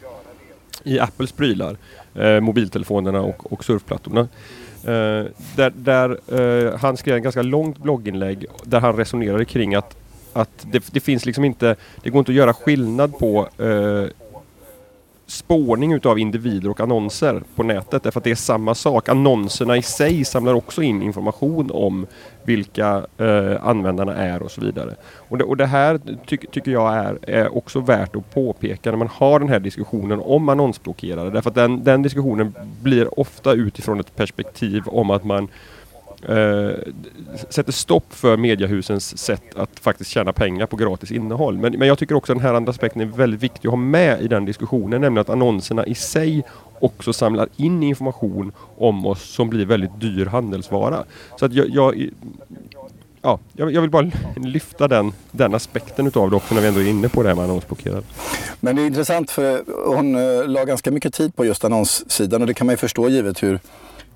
i 0.84 1.00
Apples 1.00 1.32
prylar 1.32 1.78
eh, 2.16 2.40
mobiltelefonerna 2.40 3.22
och, 3.22 3.54
och 3.54 3.64
surfplattorna. 3.64 4.28
Eh, 4.84 5.26
där, 5.56 5.74
där 5.76 6.20
eh, 6.28 6.80
han 6.80 6.98
skrev 6.98 7.18
ett 7.18 7.24
ganska 7.24 7.42
långt 7.42 7.78
blogginlägg 7.78 8.46
där 8.64 8.80
han 8.80 8.96
resonerade 8.98 9.46
kring 9.46 9.76
att, 9.76 9.98
att 10.34 10.66
det, 10.72 10.84
det 10.92 11.00
finns 11.00 11.26
liksom 11.26 11.46
inte, 11.46 11.76
det 12.04 12.10
går 12.10 12.20
inte 12.20 12.32
att 12.32 12.36
göra 12.36 12.54
skillnad 12.54 13.18
på 13.18 13.50
eh, 13.58 14.06
spårning 15.34 15.94
utav 15.94 16.20
individer 16.20 16.70
och 16.70 16.80
annonser 16.80 17.44
på 17.56 17.64
nätet. 17.64 18.04
Därför 18.04 18.20
att 18.20 18.24
det 18.24 18.32
är 18.32 18.36
samma 18.36 18.76
sak. 18.76 19.10
Annonserna 19.10 19.78
i 19.78 19.82
sig 19.82 20.26
samlar 20.26 20.54
också 20.54 20.82
in 20.82 21.02
information 21.02 21.72
om 21.74 22.08
vilka 22.44 23.06
eh, 23.18 23.68
användarna 23.68 24.16
är 24.16 24.42
och 24.42 24.52
så 24.52 24.62
vidare. 24.62 24.96
Och 25.30 25.38
det, 25.38 25.44
och 25.44 25.58
det 25.58 25.66
här 25.66 26.00
ty 26.26 26.38
tycker 26.38 26.72
jag 26.72 26.94
är, 26.94 27.18
är, 27.22 27.58
också 27.58 27.80
värt 27.80 28.16
att 28.16 28.34
påpeka 28.34 28.92
när 28.92 28.98
man 28.98 29.08
har 29.08 29.40
den 29.40 29.50
här 29.50 29.60
diskussionen 29.60 30.20
om 30.20 30.50
annonsblockerare. 30.50 31.30
Därför 31.30 31.50
att 31.50 31.56
den, 31.56 31.84
den 31.84 32.02
diskussionen 32.02 32.56
blir 32.82 33.20
ofta 33.20 33.54
utifrån 33.54 34.00
ett 34.00 34.16
perspektiv 34.16 34.84
om 34.86 35.10
att 35.10 35.24
man 35.24 35.48
eh, 36.30 36.72
sätter 37.50 37.72
stopp 37.72 38.14
för 38.14 38.38
mediehusens 38.38 39.18
sätt 39.18 39.56
att 39.56 39.80
faktiskt 39.80 40.10
tjäna 40.10 40.34
pengar 40.34 40.66
på 40.66 40.76
gratis 40.76 41.12
innehåll. 41.12 41.58
Men, 41.58 41.80
men 41.80 41.88
jag 41.88 41.98
tycker 41.98 42.16
också 42.16 42.34
att 42.34 42.38
den 42.38 42.48
här 42.48 42.54
andra 42.54 42.70
aspekten 42.70 43.02
är 43.02 43.06
väldigt 43.06 43.44
viktig 43.44 43.68
att 43.68 43.72
ha 43.72 43.78
med 43.78 44.22
i 44.22 44.28
den 44.28 44.46
diskussionen, 44.46 45.02
nämligen 45.02 45.22
att 45.22 45.30
annonserna 45.30 45.86
i 45.86 45.96
sig 45.96 46.44
också 46.80 47.14
samlar 47.14 47.48
in 47.56 47.84
information 47.84 48.52
om 48.78 49.06
oss 49.06 49.24
som 49.24 49.50
blir 49.50 49.66
väldigt 49.66 50.00
dyr 50.00 50.26
handelsvara. 50.26 51.04
Så 51.40 51.46
att 51.46 51.54
jag, 51.54 51.70
jag 51.70 52.10
ja, 53.24 53.40
jag, 53.54 53.82
vill 53.82 53.90
bara 53.90 54.12
lyfta 54.36 54.88
den, 54.88 55.14
den 55.32 55.56
aspekten 55.56 56.08
utav 56.08 56.30
det 56.30 56.36
också 56.36 56.56
när 56.56 56.62
vi 56.62 56.68
ändå 56.68 56.80
är 56.80 56.88
inne 56.88 57.10
på 57.10 57.24
det 57.24 57.30
här 57.30 57.36
med 57.36 57.44
annonsblockerad. 57.44 58.04
Men 58.60 58.76
det 58.76 58.82
är 58.82 58.88
intressant 58.88 59.32
för 59.32 59.64
hon 59.96 60.16
eh, 60.16 60.48
la 60.48 60.66
ganska 60.66 60.92
mycket 60.92 61.14
tid 61.14 61.36
på 61.36 61.46
just 61.46 61.66
annonssidan 61.66 62.42
och 62.42 62.48
det 62.48 62.54
kan 62.54 62.68
man 62.68 62.74
ju 62.74 62.78
förstå 62.78 63.10
givet 63.10 63.44
hur 63.44 63.60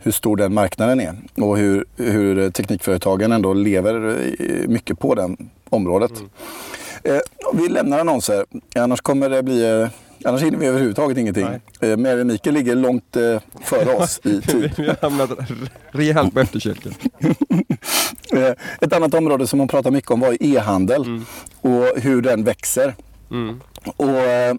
hur 0.07 0.11
stor 0.11 0.37
den 0.37 0.53
marknaden 0.53 0.99
är 0.99 1.15
och 1.41 1.57
hur, 1.57 1.85
hur 1.95 2.51
teknikföretagen 2.51 3.31
ändå 3.31 3.53
lever 3.53 4.17
mycket 4.67 4.99
på 4.99 5.15
det 5.15 5.35
området. 5.69 6.11
Mm. 6.19 6.29
Eh, 7.03 7.19
vi 7.53 7.69
lämnar 7.69 7.99
annonser, 7.99 8.45
annars 8.75 9.01
kommer 9.01 9.29
det 9.29 9.43
bli 9.43 9.81
eh, 9.81 9.89
Annars 10.25 10.41
hinner 10.41 10.57
vi 10.57 10.65
överhuvudtaget 10.65 11.17
ingenting. 11.17 11.47
Eh, 11.79 11.97
Mary 11.97 12.23
Mikael 12.23 12.53
ligger 12.53 12.75
långt 12.75 13.15
eh, 13.15 13.41
före 13.61 13.95
oss 13.95 14.19
i 14.23 14.41
tid. 14.47 14.71
vi 14.77 14.87
har 14.87 14.97
hamnat 15.01 15.29
rejält 15.91 16.33
på 16.33 16.39
efterkälken. 16.39 16.93
eh, 18.33 18.51
ett 18.81 18.93
annat 18.93 19.13
område 19.13 19.47
som 19.47 19.59
hon 19.59 19.67
pratar 19.67 19.91
mycket 19.91 20.11
om 20.11 20.19
var 20.19 20.37
e-handel 20.43 21.01
mm. 21.01 21.25
och 21.61 22.01
hur 22.01 22.21
den 22.21 22.43
växer. 22.43 22.95
Mm. 23.31 23.61
Och, 23.97 24.09
eh, 24.09 24.55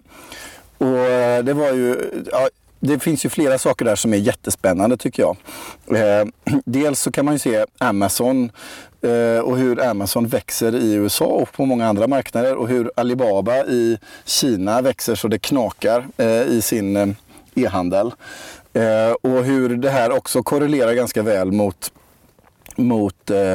och 0.77 0.97
eh, 0.97 1.43
det 1.43 1.53
var 1.53 1.73
ju, 1.73 1.95
ja, 2.31 2.49
det 2.79 2.99
finns 2.99 3.25
ju 3.25 3.29
flera 3.29 3.57
saker 3.57 3.85
där 3.85 3.95
som 3.95 4.13
är 4.13 4.17
jättespännande 4.17 4.97
tycker 4.97 5.23
jag. 5.23 5.37
Eh, 5.99 6.27
dels 6.65 6.99
så 6.99 7.11
kan 7.11 7.25
man 7.25 7.33
ju 7.33 7.39
se 7.39 7.65
Amazon 7.77 8.51
eh, 9.01 9.39
och 9.43 9.57
hur 9.57 9.89
Amazon 9.89 10.27
växer 10.27 10.75
i 10.75 10.93
USA 10.93 11.25
och 11.25 11.51
på 11.51 11.65
många 11.65 11.87
andra 11.87 12.07
marknader 12.07 12.55
och 12.55 12.67
hur 12.67 12.91
Alibaba 12.95 13.65
i 13.65 13.97
Kina 14.25 14.81
växer 14.81 15.15
så 15.15 15.27
det 15.27 15.39
knakar 15.39 16.07
eh, 16.17 16.41
i 16.41 16.61
sin 16.61 16.97
eh, 16.97 17.07
e-handel. 17.55 18.11
Eh, 18.73 19.11
och 19.21 19.43
hur 19.43 19.77
det 19.77 19.89
här 19.89 20.11
också 20.11 20.43
korrelerar 20.43 20.93
ganska 20.93 21.21
väl 21.21 21.51
mot 21.51 21.91
mot 22.79 23.29
eh, 23.29 23.51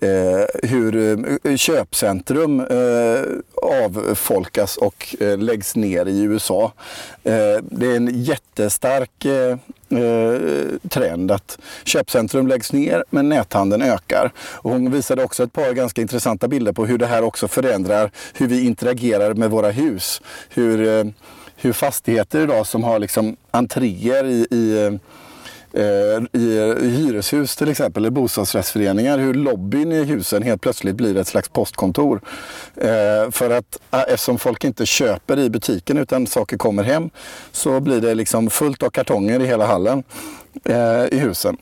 eh 0.00 0.44
hur 0.62 0.96
eh, 1.44 1.56
köpcentrum 1.56 2.60
eh, 2.60 3.22
avfolkas 3.62 4.76
och 4.76 5.16
eh, 5.20 5.38
läggs 5.38 5.76
ner 5.76 6.06
i 6.06 6.22
USA. 6.22 6.72
Eh, 7.24 7.62
det 7.62 7.86
är 7.86 7.96
en 7.96 8.22
jättestark 8.22 9.24
eh, 9.24 9.58
eh, 9.98 10.40
trend 10.88 11.30
att 11.30 11.58
köpcentrum 11.84 12.46
läggs 12.46 12.72
ner 12.72 13.04
men 13.10 13.28
näthandeln 13.28 13.82
ökar. 13.82 14.32
Och 14.38 14.70
hon 14.70 14.90
visade 14.90 15.24
också 15.24 15.42
ett 15.42 15.52
par 15.52 15.72
ganska 15.72 16.00
intressanta 16.00 16.48
bilder 16.48 16.72
på 16.72 16.86
hur 16.86 16.98
det 16.98 17.06
här 17.06 17.22
också 17.22 17.48
förändrar 17.48 18.10
hur 18.34 18.46
vi 18.46 18.66
interagerar 18.66 19.34
med 19.34 19.50
våra 19.50 19.70
hus. 19.70 20.22
Hur, 20.48 21.12
hur 21.56 21.72
fastigheter 21.72 22.40
idag 22.40 22.66
som 22.66 22.84
har 22.84 22.98
liksom 22.98 23.36
entréer 23.50 24.24
i, 24.24 24.46
i 24.50 24.98
Eh, 25.78 26.40
i, 26.40 26.58
i 26.80 26.90
hyreshus 26.90 27.56
till 27.56 27.68
exempel, 27.68 28.02
eller 28.02 28.10
bostadsrättsföreningar, 28.10 29.18
hur 29.18 29.34
lobbyn 29.34 29.92
i 29.92 30.04
husen 30.04 30.42
helt 30.42 30.60
plötsligt 30.60 30.96
blir 30.96 31.16
ett 31.16 31.28
slags 31.28 31.48
postkontor. 31.48 32.20
Eh, 32.76 33.30
för 33.30 33.50
att 33.50 33.78
eh, 33.90 34.00
eftersom 34.00 34.38
folk 34.38 34.64
inte 34.64 34.86
köper 34.86 35.38
i 35.38 35.50
butiken 35.50 35.98
utan 35.98 36.26
saker 36.26 36.56
kommer 36.56 36.82
hem 36.82 37.10
så 37.52 37.80
blir 37.80 38.00
det 38.00 38.14
liksom 38.14 38.50
fullt 38.50 38.82
av 38.82 38.90
kartonger 38.90 39.40
i 39.40 39.46
hela 39.46 39.66
hallen 39.66 40.02
i 41.10 41.18
husen. 41.18 41.56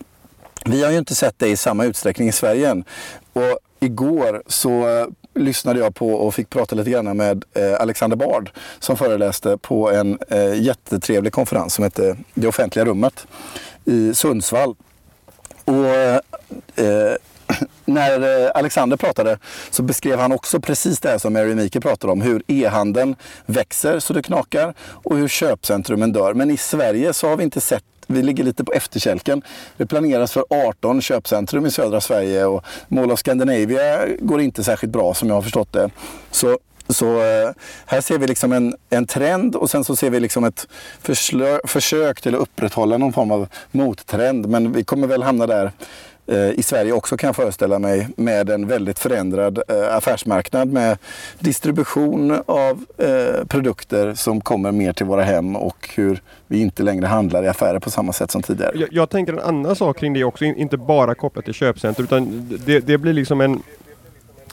Vi 0.65 0.85
har 0.85 0.91
ju 0.91 0.99
inte 0.99 1.15
sett 1.15 1.35
det 1.39 1.49
i 1.49 1.57
samma 1.57 1.85
utsträckning 1.85 2.29
i 2.29 2.33
Sverige 2.33 2.71
än. 2.71 2.85
Och 3.33 3.59
igår 3.81 4.43
så 4.47 5.07
lyssnade 5.35 5.81
jag 5.81 5.95
på 5.95 6.13
och 6.13 6.35
fick 6.35 6.51
prata 6.51 6.77
lite 6.77 6.91
grann 6.91 7.17
med 7.17 7.45
Alexander 7.79 8.17
Bard 8.17 8.51
som 8.79 8.97
föreläste 8.97 9.59
på 9.59 9.91
en 9.91 10.19
jättetrevlig 10.55 11.33
konferens 11.33 11.75
som 11.75 11.85
hette 11.85 12.17
Det 12.35 12.49
offentliga 12.49 12.85
rummet 12.85 13.27
i 13.87 14.14
Sundsvall. 14.14 14.75
Och 15.64 15.87
eh, 15.87 16.21
eh 16.76 17.16
när 17.85 18.45
eh, 18.45 18.50
Alexander 18.55 18.97
pratade 18.97 19.38
så 19.71 19.83
beskrev 19.83 20.19
han 20.19 20.33
också 20.33 20.61
precis 20.61 21.00
det 21.00 21.19
som 21.19 21.33
Mary 21.33 21.55
Mikael 21.55 21.83
pratade 21.83 22.12
om. 22.12 22.21
Hur 22.21 22.43
e-handeln 22.47 23.16
växer 23.47 23.99
så 23.99 24.12
det 24.12 24.23
knakar 24.23 24.75
och 24.81 25.16
hur 25.16 25.28
köpcentrumen 25.28 26.12
dör. 26.12 26.35
Men 26.35 26.50
i 26.50 26.57
Sverige 26.57 27.12
så 27.12 27.28
har 27.28 27.37
vi 27.37 27.45
inte 27.45 27.61
sett 27.61 27.85
vi 28.09 28.23
ligger 28.23 28.45
lite 28.45 28.64
på 28.64 28.73
efterkälken. 28.73 29.43
Det 29.76 29.87
planeras 29.87 30.33
för 30.33 30.45
18 30.50 31.02
köpcentrum 31.02 31.66
i 31.66 31.71
södra 31.71 32.00
Sverige 32.00 32.45
och 32.45 32.64
Mall 32.88 33.12
of 33.12 33.19
Scandinavia 33.19 34.07
går 34.19 34.40
inte 34.40 34.64
särskilt 34.64 34.93
bra 34.93 35.14
som 35.14 35.28
jag 35.28 35.35
har 35.35 35.43
förstått 35.43 35.73
det. 35.73 35.90
Så 36.31 36.59
så 36.88 37.21
eh, 37.21 37.50
här 37.87 38.00
ser 38.00 38.19
vi 38.19 38.26
liksom 38.26 38.52
en, 38.52 38.75
en 38.90 39.07
trend 39.07 39.57
och 39.57 39.71
sen 39.71 39.85
så 39.85 39.97
ser 39.97 40.11
vi 40.11 40.21
liksom 40.21 40.45
ett 40.45 40.69
förslö, 41.00 41.59
försök 41.64 42.21
till 42.21 42.35
att 42.35 42.40
upprätthålla 42.40 42.99
någon 42.99 43.12
form 43.12 43.31
av 43.31 43.49
mottrend. 43.71 44.49
Men 44.49 44.73
vi 44.73 44.85
kommer 44.85 45.07
väl 45.07 45.23
hamna 45.23 45.47
där 45.47 45.73
Eh, 46.28 46.50
i 46.50 46.62
Sverige 46.62 46.93
också 46.93 47.16
kan 47.16 47.28
jag 47.28 47.37
föreställa 47.37 47.78
mig 47.78 48.09
med 48.16 48.50
en 48.50 48.66
väldigt 48.66 48.99
förändrad 48.99 49.62
eh, 49.69 49.97
affärsmarknad 49.97 50.69
med 50.69 50.99
distribution 51.38 52.43
av 52.47 52.85
eh, 52.99 53.45
produkter 53.49 54.14
som 54.14 54.40
kommer 54.40 54.73
mer 54.73 54.93
till 54.93 55.07
våra 55.07 55.23
hem 55.23 55.57
och 55.57 55.90
hur 55.95 56.23
vi 56.47 56.61
inte 56.61 56.83
längre 56.83 57.07
handlar 57.07 57.45
i 57.45 57.49
affärer 57.49 57.78
på 57.78 57.90
samma 57.90 58.12
sätt 58.12 58.31
som 58.31 58.43
tidigare. 58.43 58.73
Jag, 58.75 58.88
jag 58.93 59.11
tänker 59.11 59.33
en 59.33 59.38
annan 59.38 59.76
sak 59.76 59.99
kring 59.99 60.12
det 60.12 60.25
också, 60.25 60.45
inte 60.45 60.76
bara 60.76 61.14
kopplat 61.14 61.45
till 61.45 61.55
köpcenter 61.55 62.02
utan 62.02 62.49
det, 62.64 62.81
det 62.81 62.99
blir 62.99 63.12
liksom 63.12 63.40
en 63.40 63.62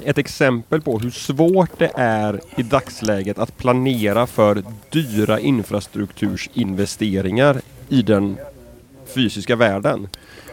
ett 0.06 0.18
exempel 0.18 0.82
på 0.82 1.00
hur 1.00 1.12
svårt 1.12 1.80
det 1.80 1.92
är 1.96 2.40
i 2.58 2.64
dagsläget 2.64 3.40
att 3.40 3.58
planera 3.58 4.28
för 4.28 4.64
dyra 4.90 5.40
infrastruktursinvesteringar 5.40 7.62
i 7.90 8.02
den 8.02 8.38
fysiska 9.16 9.56
världen. 9.56 10.08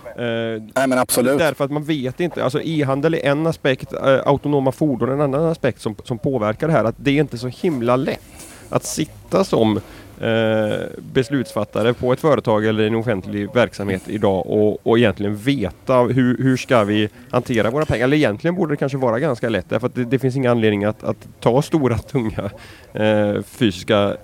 Eh, 0.07 0.63
Nej 0.75 0.87
men 0.87 0.99
absolut. 0.99 1.39
Därför 1.39 1.65
att 1.65 1.71
man 1.71 1.85
vet 1.85 2.21
inte. 2.21 2.45
Alltså 2.45 2.63
e-handel 2.63 3.15
är 3.15 3.25
en 3.25 3.47
aspekt, 3.47 3.93
eh, 3.93 4.21
autonoma 4.27 4.73
fordon 4.73 5.11
en 5.11 5.21
annan 5.21 5.47
aspekt 5.47 5.81
som, 5.81 5.95
som 6.05 6.19
påverkar 6.19 6.67
det 6.67 6.73
här. 6.73 6.85
Att 6.85 6.97
det 6.99 7.11
är 7.11 7.21
inte 7.21 7.39
så 7.39 7.49
himla 7.49 7.97
lätt 7.97 8.21
att 8.69 8.85
sitta 8.85 9.45
som 9.45 9.81
eh, 10.21 10.87
beslutsfattare 11.13 11.95
på 11.95 12.13
ett 12.13 12.21
företag 12.21 12.67
eller 12.67 12.87
en 12.87 12.95
offentlig 12.95 13.55
verksamhet 13.55 14.03
idag 14.07 14.47
och, 14.47 14.87
och 14.87 14.99
egentligen 14.99 15.37
veta 15.37 15.95
hur, 15.95 16.39
hur 16.39 16.57
ska 16.57 16.85
vi 16.85 17.09
hantera 17.31 17.71
våra 17.71 17.85
pengar. 17.87 18.05
Eller 18.05 18.17
egentligen 18.17 18.55
borde 18.55 18.73
det 18.73 18.77
kanske 18.77 18.99
vara 18.99 19.19
ganska 19.19 19.49
lätt 19.49 19.67
därför 19.69 19.87
att 19.87 19.95
det, 19.95 20.05
det 20.05 20.19
finns 20.19 20.37
ingen 20.37 20.51
anledning 20.51 20.85
att, 20.85 21.05
att 21.05 21.29
ta 21.41 21.63
stora 21.63 21.99
tunga 22.13 22.51
eh, 22.93 23.43
fysiska 23.43 24.17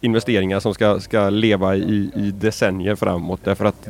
investeringar 0.00 0.60
som 0.60 0.74
ska, 0.74 1.00
ska 1.00 1.30
leva 1.30 1.76
i, 1.76 2.10
i 2.14 2.30
decennier 2.30 2.94
framåt. 2.96 3.40
Därför 3.44 3.64
att... 3.64 3.88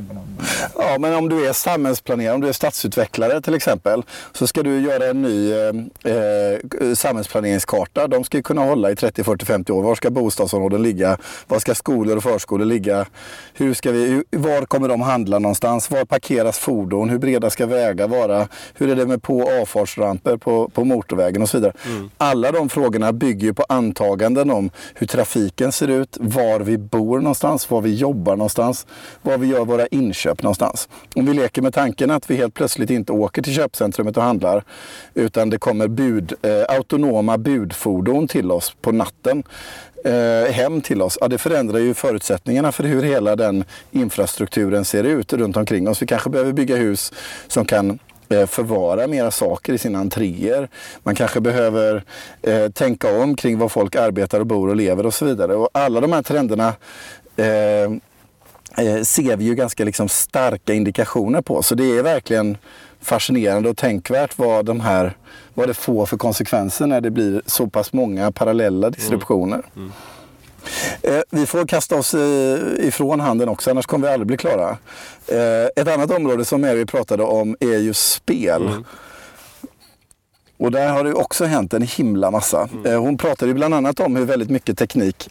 Ja, 0.78 0.96
men 0.98 1.14
om 1.14 1.28
du 1.28 1.46
är 1.46 1.52
samhällsplanerare, 1.52 2.34
om 2.34 2.40
du 2.40 2.48
är 2.48 2.52
stadsutvecklare 2.52 3.40
till 3.40 3.54
exempel, 3.54 4.02
så 4.32 4.46
ska 4.46 4.62
du 4.62 4.80
göra 4.80 5.06
en 5.06 5.22
ny 5.22 5.52
eh, 5.52 5.68
eh 6.12 6.94
samhällsplaneringskarta. 6.94 8.06
De 8.06 8.24
ska 8.24 8.42
kunna 8.42 8.64
hålla 8.64 8.90
i 8.90 8.96
30, 8.96 9.24
40, 9.24 9.44
50 9.44 9.72
år. 9.72 9.82
Var 9.82 9.94
ska 9.94 10.10
bostadsområden 10.10 10.82
ligga? 10.82 11.18
Var 11.46 11.58
ska 11.58 11.74
skolor 11.74 12.16
och 12.16 12.22
förskolor 12.22 12.64
ligga? 12.64 13.06
Hur 13.54 13.74
ska 13.74 13.92
vi, 13.92 14.22
var 14.30 14.66
kommer 14.66 14.88
de 14.88 15.00
handla 15.00 15.38
någonstans? 15.38 15.90
Var 15.90 16.04
parkeras 16.04 16.58
fordon? 16.58 17.10
Hur 17.10 17.18
breda 17.18 17.50
ska 17.50 17.66
vägar 17.66 18.08
vara? 18.08 18.48
Hur 18.74 18.90
är 18.90 18.96
det 18.96 19.06
med 19.06 19.22
på 19.22 19.38
och 19.38 19.62
avfartsramper 19.62 20.36
på, 20.36 20.68
på 20.68 20.84
motorvägen 20.84 21.42
och 21.42 21.48
så 21.48 21.56
vidare? 21.56 21.72
Mm. 21.86 22.10
Alla 22.18 22.52
de 22.52 22.68
frågorna 22.68 23.12
bygger 23.12 23.52
på 23.52 23.64
antaganden 23.68 24.50
om 24.50 24.70
hur 24.94 25.06
trafiken 25.06 25.72
ser 25.72 25.88
ut 25.88 25.95
ut 25.96 26.16
var 26.20 26.60
vi 26.60 26.78
bor 26.78 27.20
någonstans, 27.20 27.70
var 27.70 27.80
vi 27.80 27.94
jobbar 27.94 28.36
någonstans, 28.36 28.86
var 29.22 29.38
vi 29.38 29.46
gör 29.46 29.64
våra 29.64 29.86
inköp 29.86 30.42
någonstans. 30.42 30.88
Om 31.14 31.26
vi 31.26 31.34
leker 31.34 31.62
med 31.62 31.74
tanken 31.74 32.10
att 32.10 32.30
vi 32.30 32.36
helt 32.36 32.54
plötsligt 32.54 32.90
inte 32.90 33.12
åker 33.12 33.42
till 33.42 33.54
köpcentrumet 33.54 34.16
och 34.16 34.22
handlar 34.22 34.64
utan 35.14 35.50
det 35.50 35.58
kommer 35.58 35.88
bud, 35.88 36.32
eh, 36.42 36.76
autonoma 36.76 37.38
budfordon 37.38 38.28
till 38.28 38.50
oss 38.50 38.76
på 38.80 38.92
natten 38.92 39.42
eh, 40.04 40.52
hem 40.52 40.80
till 40.80 41.02
oss. 41.02 41.18
Ja, 41.20 41.28
det 41.28 41.38
förändrar 41.38 41.78
ju 41.78 41.94
förutsättningarna 41.94 42.72
för 42.72 42.84
hur 42.84 43.02
hela 43.02 43.36
den 43.36 43.64
infrastrukturen 43.90 44.84
ser 44.84 45.04
ut 45.04 45.32
runt 45.32 45.56
omkring 45.56 45.88
oss. 45.88 46.02
Vi 46.02 46.06
kanske 46.06 46.30
behöver 46.30 46.52
bygga 46.52 46.76
hus 46.76 47.12
som 47.48 47.64
kan 47.64 47.98
Eh, 48.28 48.46
förvara 48.46 49.06
mera 49.06 49.30
saker 49.30 49.72
i 49.72 49.78
sina 49.78 49.98
entréer. 49.98 50.68
Man 51.02 51.14
kanske 51.14 51.40
behöver 51.40 52.04
eh, 52.42 52.68
tänka 52.68 53.20
om 53.20 53.36
kring 53.36 53.58
var 53.58 53.68
folk 53.68 53.96
arbetar 53.96 54.40
och 54.40 54.46
bor 54.46 54.68
och 54.68 54.76
lever 54.76 55.06
och 55.06 55.14
så 55.14 55.24
vidare. 55.24 55.54
Och 55.54 55.68
alla 55.72 56.00
de 56.00 56.12
här 56.12 56.22
trenderna 56.22 56.74
eh, 57.36 57.46
eh, 58.86 59.02
ser 59.02 59.36
vi 59.36 59.44
ju 59.44 59.54
ganska 59.54 59.84
liksom 59.84 60.08
starka 60.08 60.74
indikationer 60.74 61.42
på. 61.42 61.62
Så 61.62 61.74
det 61.74 61.98
är 61.98 62.02
verkligen 62.02 62.58
fascinerande 63.00 63.68
och 63.68 63.76
tänkvärt 63.76 64.38
vad, 64.38 64.64
de 64.64 64.80
här, 64.80 65.16
vad 65.54 65.68
det 65.68 65.74
får 65.74 66.06
för 66.06 66.16
konsekvenser 66.16 66.86
när 66.86 67.00
det 67.00 67.10
blir 67.10 67.42
så 67.46 67.66
pass 67.66 67.92
många 67.92 68.32
parallella 68.32 68.90
distributioner. 68.90 69.56
Mm. 69.56 69.68
Mm. 69.76 69.92
Eh, 71.02 71.20
vi 71.30 71.46
får 71.46 71.66
kasta 71.66 71.96
oss 71.96 72.14
ifrån 72.78 73.20
handeln 73.20 73.48
också, 73.50 73.70
annars 73.70 73.86
kommer 73.86 74.08
vi 74.08 74.12
aldrig 74.12 74.26
bli 74.26 74.36
klara. 74.36 74.78
Eh, 75.26 75.66
ett 75.76 75.88
annat 75.88 76.10
område 76.10 76.44
som 76.44 76.60
Mary 76.60 76.86
pratade 76.86 77.22
om 77.22 77.56
är 77.60 77.78
ju 77.78 77.94
spel. 77.94 78.62
Mm. 78.62 78.84
Och 80.58 80.70
där 80.70 80.88
har 80.88 81.04
det 81.04 81.12
också 81.14 81.44
hänt 81.44 81.74
en 81.74 81.82
himla 81.82 82.30
massa. 82.30 82.68
Mm. 82.72 82.86
Eh, 82.86 83.00
hon 83.00 83.18
pratade 83.18 83.54
bland 83.54 83.74
annat 83.74 84.00
om 84.00 84.16
hur 84.16 84.24
väldigt 84.24 84.50
mycket 84.50 84.78
teknik 84.78 85.30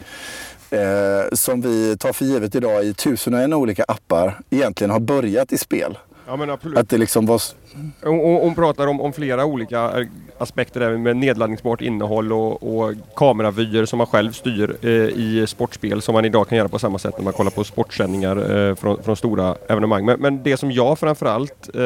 som 1.33 1.61
vi 1.61 1.97
tar 1.97 2.13
för 2.13 2.25
givet 2.25 2.55
idag 2.55 2.85
i 2.85 2.93
tusen 2.93 3.33
och 3.33 3.39
en 3.39 3.53
olika 3.53 3.83
appar 3.83 4.39
egentligen 4.49 4.91
har 4.91 4.99
börjat 4.99 5.51
i 5.51 5.57
spel. 5.57 5.97
Ja 6.27 6.35
men 6.35 6.49
absolut. 6.49 6.77
Att 6.77 6.89
det 6.89 6.97
liksom 6.97 7.25
var... 7.25 7.41
Hon, 8.01 8.19
hon 8.19 8.55
pratar 8.55 8.87
om, 8.87 9.01
om, 9.01 9.13
flera 9.13 9.45
olika 9.45 10.07
aspekter 10.37 10.79
där 10.79 10.97
med 10.97 11.17
nedladdningsbart 11.17 11.81
innehåll 11.81 12.33
och, 12.33 12.77
och 12.77 12.93
kameravyer 13.15 13.85
som 13.85 13.97
man 13.97 14.07
själv 14.07 14.31
styr 14.31 14.75
eh, 14.81 14.91
i 14.91 15.45
sportspel 15.47 16.01
som 16.01 16.13
man 16.13 16.25
idag 16.25 16.47
kan 16.47 16.57
göra 16.57 16.69
på 16.69 16.79
samma 16.79 16.99
sätt 16.99 17.17
när 17.17 17.23
man 17.23 17.33
kollar 17.33 17.51
på 17.51 17.63
sportsändningar 17.63 18.57
eh, 18.57 18.75
från, 18.75 19.03
från, 19.03 19.15
stora 19.15 19.55
evenemang. 19.69 20.05
Men, 20.05 20.19
men, 20.19 20.43
det 20.43 20.57
som 20.57 20.71
jag 20.71 20.99
framförallt 20.99 21.69
eh, 21.75 21.81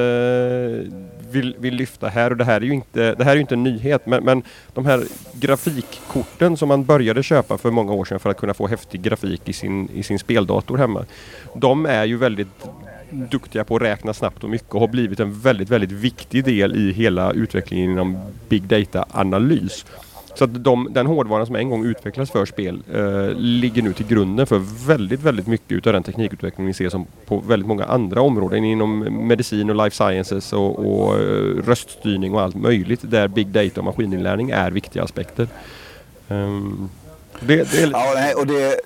vill, 1.31 1.55
vill 1.59 1.75
lyfta 1.75 2.07
här 2.07 2.31
och 2.31 2.37
det 2.37 2.45
här 2.45 2.61
är 2.61 2.65
ju 2.65 2.73
inte, 2.73 3.15
det 3.15 3.23
här 3.23 3.35
är 3.35 3.39
inte 3.39 3.55
en 3.55 3.63
nyhet 3.63 4.05
men, 4.05 4.23
men 4.23 4.43
de 4.73 4.85
här 4.85 5.03
grafikkorten 5.33 6.57
som 6.57 6.67
man 6.67 6.85
började 6.85 7.23
köpa 7.23 7.57
för 7.57 7.71
många 7.71 7.93
år 7.93 8.05
sedan 8.05 8.19
för 8.19 8.29
att 8.29 8.37
kunna 8.37 8.53
få 8.53 8.67
häftig 8.67 9.01
grafik 9.01 9.49
i 9.49 9.53
sin, 9.53 9.89
i 9.93 10.03
sin 10.03 10.19
speldator 10.19 10.77
hemma. 10.77 11.05
De 11.53 11.85
är 11.85 12.05
ju 12.05 12.17
väldigt 12.17 12.67
duktiga 13.11 13.63
på 13.63 13.75
att 13.75 13.81
räkna 13.81 14.13
snabbt 14.13 14.43
och 14.43 14.49
mycket 14.49 14.73
och 14.73 14.79
har 14.79 14.87
blivit 14.87 15.19
en 15.19 15.39
väldigt, 15.39 15.69
väldigt 15.69 15.91
viktig 15.91 16.43
del 16.43 16.75
i 16.75 16.91
hela 16.91 17.31
utvecklingen 17.31 17.91
inom 17.91 18.17
Big 18.49 18.63
Data-analys. 18.63 19.85
Så 20.35 20.43
att 20.43 20.63
de, 20.63 20.87
den 20.91 21.07
hårdvaran 21.07 21.45
som 21.45 21.55
en 21.55 21.69
gång 21.69 21.85
utvecklades 21.85 22.31
för 22.31 22.45
spel 22.45 22.83
eh, 22.93 23.35
ligger 23.35 23.81
nu 23.81 23.93
till 23.93 24.07
grunden 24.07 24.47
för 24.47 24.87
väldigt, 24.87 25.21
väldigt 25.21 25.47
mycket 25.47 25.71
utav 25.71 25.93
den 25.93 26.03
teknikutveckling 26.03 26.67
vi 26.67 26.73
ser 26.73 26.89
som 26.89 27.05
på 27.25 27.39
väldigt 27.39 27.67
många 27.67 27.85
andra 27.85 28.21
områden 28.21 28.65
inom 28.65 28.99
medicin 29.27 29.69
och 29.69 29.75
life 29.75 29.95
sciences 29.95 30.53
och, 30.53 30.79
och 30.79 31.19
eh, 31.19 31.63
röststyrning 31.65 32.33
och 32.33 32.41
allt 32.41 32.55
möjligt 32.55 32.99
där 33.03 33.27
Big 33.27 33.47
Data 33.47 33.81
och 33.81 33.85
maskininlärning 33.85 34.49
är 34.49 34.71
viktiga 34.71 35.03
aspekter. 35.03 35.47
Um, 36.27 36.89
det, 37.39 37.71
det 37.71 37.81
är... 37.81 37.91
Ja, 37.91 38.33
och 38.37 38.47
det, 38.47 38.81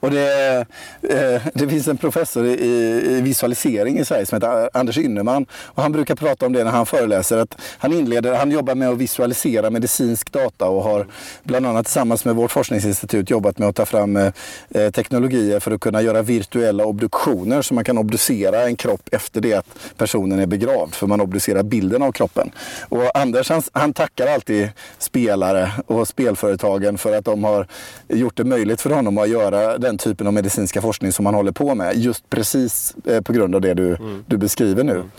och 0.00 0.10
det, 0.10 0.58
eh, 1.02 1.42
det 1.54 1.68
finns 1.68 1.88
en 1.88 1.96
professor 1.96 2.46
i, 2.46 3.20
visualisering 3.22 3.98
i 3.98 4.04
Sverige 4.04 4.26
som 4.26 4.36
heter 4.36 4.70
Anders 4.72 4.98
Ynnerman. 4.98 5.46
Och 5.52 5.82
han 5.82 5.92
brukar 5.92 6.14
prata 6.14 6.46
om 6.46 6.52
det 6.52 6.64
när 6.64 6.70
han 6.70 6.86
föreläser. 6.86 7.38
Att 7.38 7.58
han, 7.78 7.92
inleder, 7.92 8.34
han 8.34 8.50
jobbar 8.50 8.74
med 8.74 8.88
att 8.88 8.98
visualisera 8.98 9.70
medicinsk 9.70 10.32
data 10.32 10.68
och 10.68 10.82
har 10.82 11.06
bland 11.42 11.66
annat 11.66 11.86
tillsammans 11.86 12.24
med 12.24 12.34
vårt 12.34 12.50
forskningsinstitut 12.50 13.30
jobbat 13.30 13.58
med 13.58 13.68
att 13.68 13.76
ta 13.76 13.86
fram 13.86 14.16
eh, 14.16 14.32
eh, 14.70 14.90
teknologier 14.90 15.60
för 15.60 15.70
att 15.70 15.80
kunna 15.80 16.02
göra 16.02 16.22
virtuella 16.22 16.84
obduktioner. 16.84 17.62
Så 17.62 17.74
man 17.74 17.84
kan 17.84 17.98
obducera 17.98 18.62
en 18.62 18.76
kropp 18.76 19.08
efter 19.12 19.40
det 19.40 19.54
att 19.54 19.66
personen 19.96 20.38
är 20.38 20.46
begravd. 20.46 20.94
För 20.94 21.06
man 21.06 21.20
obducerar 21.20 21.62
bilden 21.62 22.02
av 22.02 22.12
kroppen. 22.12 22.50
Och 22.88 23.18
Anders 23.18 23.50
han, 23.50 23.62
han 23.72 23.92
tackar 23.92 24.26
alltid 24.26 24.68
spelare 24.98 25.72
och 25.86 26.08
spelföretagen 26.08 26.98
för 26.98 27.16
att 27.16 27.24
de 27.24 27.44
har 27.44 27.66
gjort 28.08 28.36
det 28.36 28.44
möjligt 28.44 28.80
för 28.80 28.90
honom 28.90 29.18
att 29.18 29.28
göra 29.28 29.63
bedriva 29.64 29.78
den 29.78 29.98
typen 29.98 30.26
av 30.26 30.32
medicinska 30.32 30.80
forskning 30.80 31.12
som 31.12 31.24
man 31.24 31.34
håller 31.34 31.52
på 31.52 31.74
med. 31.74 31.96
Just 31.96 32.30
precis 32.30 32.94
eh, 33.06 33.20
på 33.20 33.32
grund 33.32 33.54
av 33.54 33.60
det 33.60 33.74
du, 33.74 33.96
mm. 33.96 34.24
du 34.26 34.36
beskriver 34.36 34.84
nu. 34.84 34.94
Mm. 34.94 35.10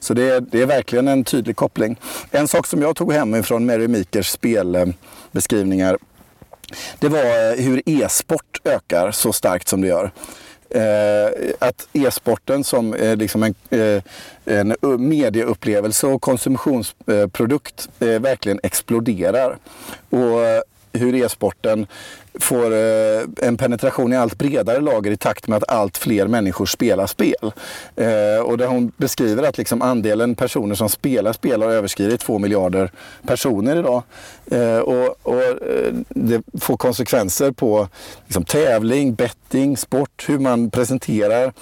Så 0.00 0.14
det 0.14 0.22
är, 0.22 0.40
det 0.40 0.62
är 0.62 0.66
verkligen 0.66 1.08
en 1.08 1.24
tydlig 1.24 1.56
koppling. 1.56 1.96
En 2.30 2.48
sak 2.48 2.66
som 2.66 2.82
jag 2.82 2.96
tog 2.96 3.12
hem 3.12 3.34
ifrån 3.34 3.66
Mary 3.66 3.88
Meekers 3.88 4.28
spelbeskrivningar 4.28 5.98
det 6.98 7.08
var 7.08 7.20
eh, 7.20 7.64
hur 7.64 7.82
e-sport 7.86 8.60
ökar 8.64 9.10
så 9.10 9.32
starkt 9.32 9.68
som 9.68 9.80
det 9.80 9.88
gör. 9.88 10.10
Eh, 10.74 11.52
att 11.58 11.88
e-sporten 11.92 12.64
som 12.64 12.94
eh, 12.94 13.16
liksom 13.16 13.42
en, 13.42 13.54
eh, 13.70 14.02
en 14.44 14.76
medieupplevelse 15.08 16.06
och 16.06 16.22
konsumtionsprodukt 16.22 17.88
verkligen 17.98 18.60
exploderar. 18.62 19.56
Och 20.10 20.62
hur 20.92 21.14
e-sporten 21.14 21.86
får 22.34 22.72
eh, 22.72 23.48
en 23.48 23.56
penetration 23.56 24.12
i 24.12 24.16
allt 24.16 24.38
bredare 24.38 24.80
lager 24.80 25.10
i 25.10 25.16
takt 25.16 25.48
med 25.48 25.56
att 25.56 25.70
allt 25.70 25.98
fler 25.98 26.26
människor 26.26 26.66
spelar 26.66 27.06
spel. 27.06 27.52
Eh, 27.96 28.42
och 28.42 28.58
där 28.58 28.66
hon 28.66 28.92
beskriver 28.96 29.42
att 29.42 29.58
liksom 29.58 29.82
andelen 29.82 30.34
personer 30.34 30.74
som 30.74 30.88
spelar 30.88 31.32
spel 31.32 31.62
har 31.62 31.70
överskridit 31.70 32.20
2 32.20 32.38
miljarder 32.38 32.90
personer 33.26 33.76
idag. 33.76 34.02
Eh, 34.50 34.78
och, 34.78 35.16
och 35.22 35.42
det 36.08 36.42
får 36.60 36.76
konsekvenser 36.76 37.50
på 37.50 37.88
liksom, 38.26 38.44
tävling, 38.44 39.14
betting, 39.14 39.76
sport, 39.76 40.24
hur 40.28 40.38
man 40.38 40.70
presenterar 40.70 41.52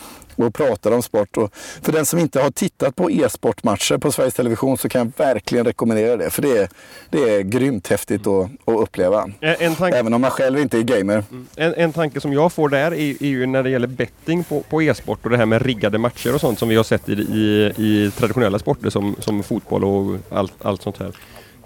och 0.43 0.55
pratar 0.55 0.93
om 0.93 1.03
sport. 1.03 1.37
Och 1.37 1.55
för 1.83 1.93
den 1.93 2.07
som 2.07 2.19
inte 2.19 2.41
har 2.41 2.51
tittat 2.51 2.97
på 2.97 3.11
e-sportmatcher 3.11 3.99
på 3.99 4.13
Sveriges 4.13 4.35
Television 4.35 4.79
så 4.79 4.89
kan 4.89 4.99
jag 4.99 5.27
verkligen 5.27 5.65
rekommendera 5.65 6.17
det. 6.17 6.31
För 6.31 6.43
det 6.43 6.59
är, 6.59 6.69
det 7.11 7.19
är 7.19 7.41
grymt 7.41 7.89
häftigt 7.89 8.27
att, 8.27 8.51
att 8.65 8.81
uppleva. 8.81 9.31
Tanke, 9.77 9.99
Även 9.99 10.15
om 10.15 10.21
man 10.21 10.31
själv 10.31 10.59
inte 10.59 10.79
är 10.79 10.83
gamer. 10.83 11.25
Mm. 11.31 11.47
En, 11.57 11.75
en 11.75 11.93
tanke 11.93 12.21
som 12.21 12.33
jag 12.33 12.53
får 12.53 12.69
där 12.69 12.93
är, 12.93 13.23
är 13.23 13.29
ju 13.29 13.47
när 13.47 13.63
det 13.63 13.71
gäller 13.71 13.87
betting 13.87 14.45
på, 14.45 14.61
på 14.61 14.83
e-sport 14.83 15.19
och 15.25 15.31
det 15.31 15.37
här 15.37 15.47
med 15.47 15.63
riggade 15.63 15.99
matcher 15.99 16.35
och 16.35 16.41
sånt 16.41 16.59
som 16.59 16.69
vi 16.69 16.77
har 16.77 16.85
sett 16.85 17.09
i, 17.09 17.13
i, 17.13 17.73
i 17.77 18.11
traditionella 18.11 18.59
sporter 18.59 18.91
som, 18.91 19.17
som 19.19 19.43
fotboll 19.43 19.85
och 19.85 20.19
allt, 20.31 20.53
allt 20.63 20.83
sånt 20.83 20.99
här 20.99 21.13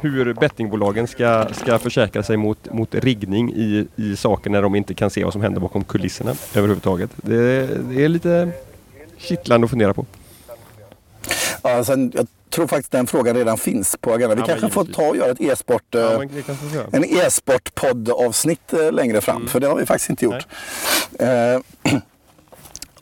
hur 0.01 0.33
bettingbolagen 0.33 1.07
ska, 1.07 1.47
ska 1.53 1.79
försäkra 1.79 2.23
sig 2.23 2.37
mot, 2.37 2.73
mot 2.73 2.95
riggning 2.95 3.53
i, 3.55 3.87
i 3.97 4.17
saker 4.17 4.51
när 4.51 4.63
de 4.63 4.75
inte 4.75 4.95
kan 4.95 5.11
se 5.11 5.25
vad 5.25 5.33
som 5.33 5.43
händer 5.43 5.61
bakom 5.61 5.85
kulisserna 5.85 6.35
överhuvudtaget. 6.55 7.11
Det, 7.17 7.67
det 7.67 8.05
är 8.05 8.09
lite 8.09 8.51
kittlande 9.19 9.65
att 9.65 9.71
fundera 9.71 9.95
på. 9.95 10.07
Ja, 11.63 11.85
sen, 11.85 12.13
jag 12.15 12.27
tror 12.51 12.67
faktiskt 12.67 12.93
den 12.93 13.07
frågan 13.07 13.37
redan 13.37 13.59
finns 13.59 13.97
på 14.01 14.13
agendan. 14.13 14.37
Vi 14.37 14.43
ja, 14.43 14.47
kanske 14.47 14.71
får 14.71 14.85
ta 14.85 15.03
och 15.03 15.17
göra 15.17 15.31
ett 15.31 15.41
e-sport, 15.41 15.85
ja, 15.91 16.23
eh, 16.23 16.29
en 16.93 17.05
e-sport 17.05 17.75
poddavsnitt 17.75 18.73
eh, 18.73 18.93
längre 18.93 19.21
fram. 19.21 19.37
Mm. 19.37 19.49
För 19.49 19.61
det 19.61 19.67
har 19.67 19.77
vi 19.77 19.87
faktiskt 19.87 20.11
inte 20.11 20.25
gjort. 20.25 20.47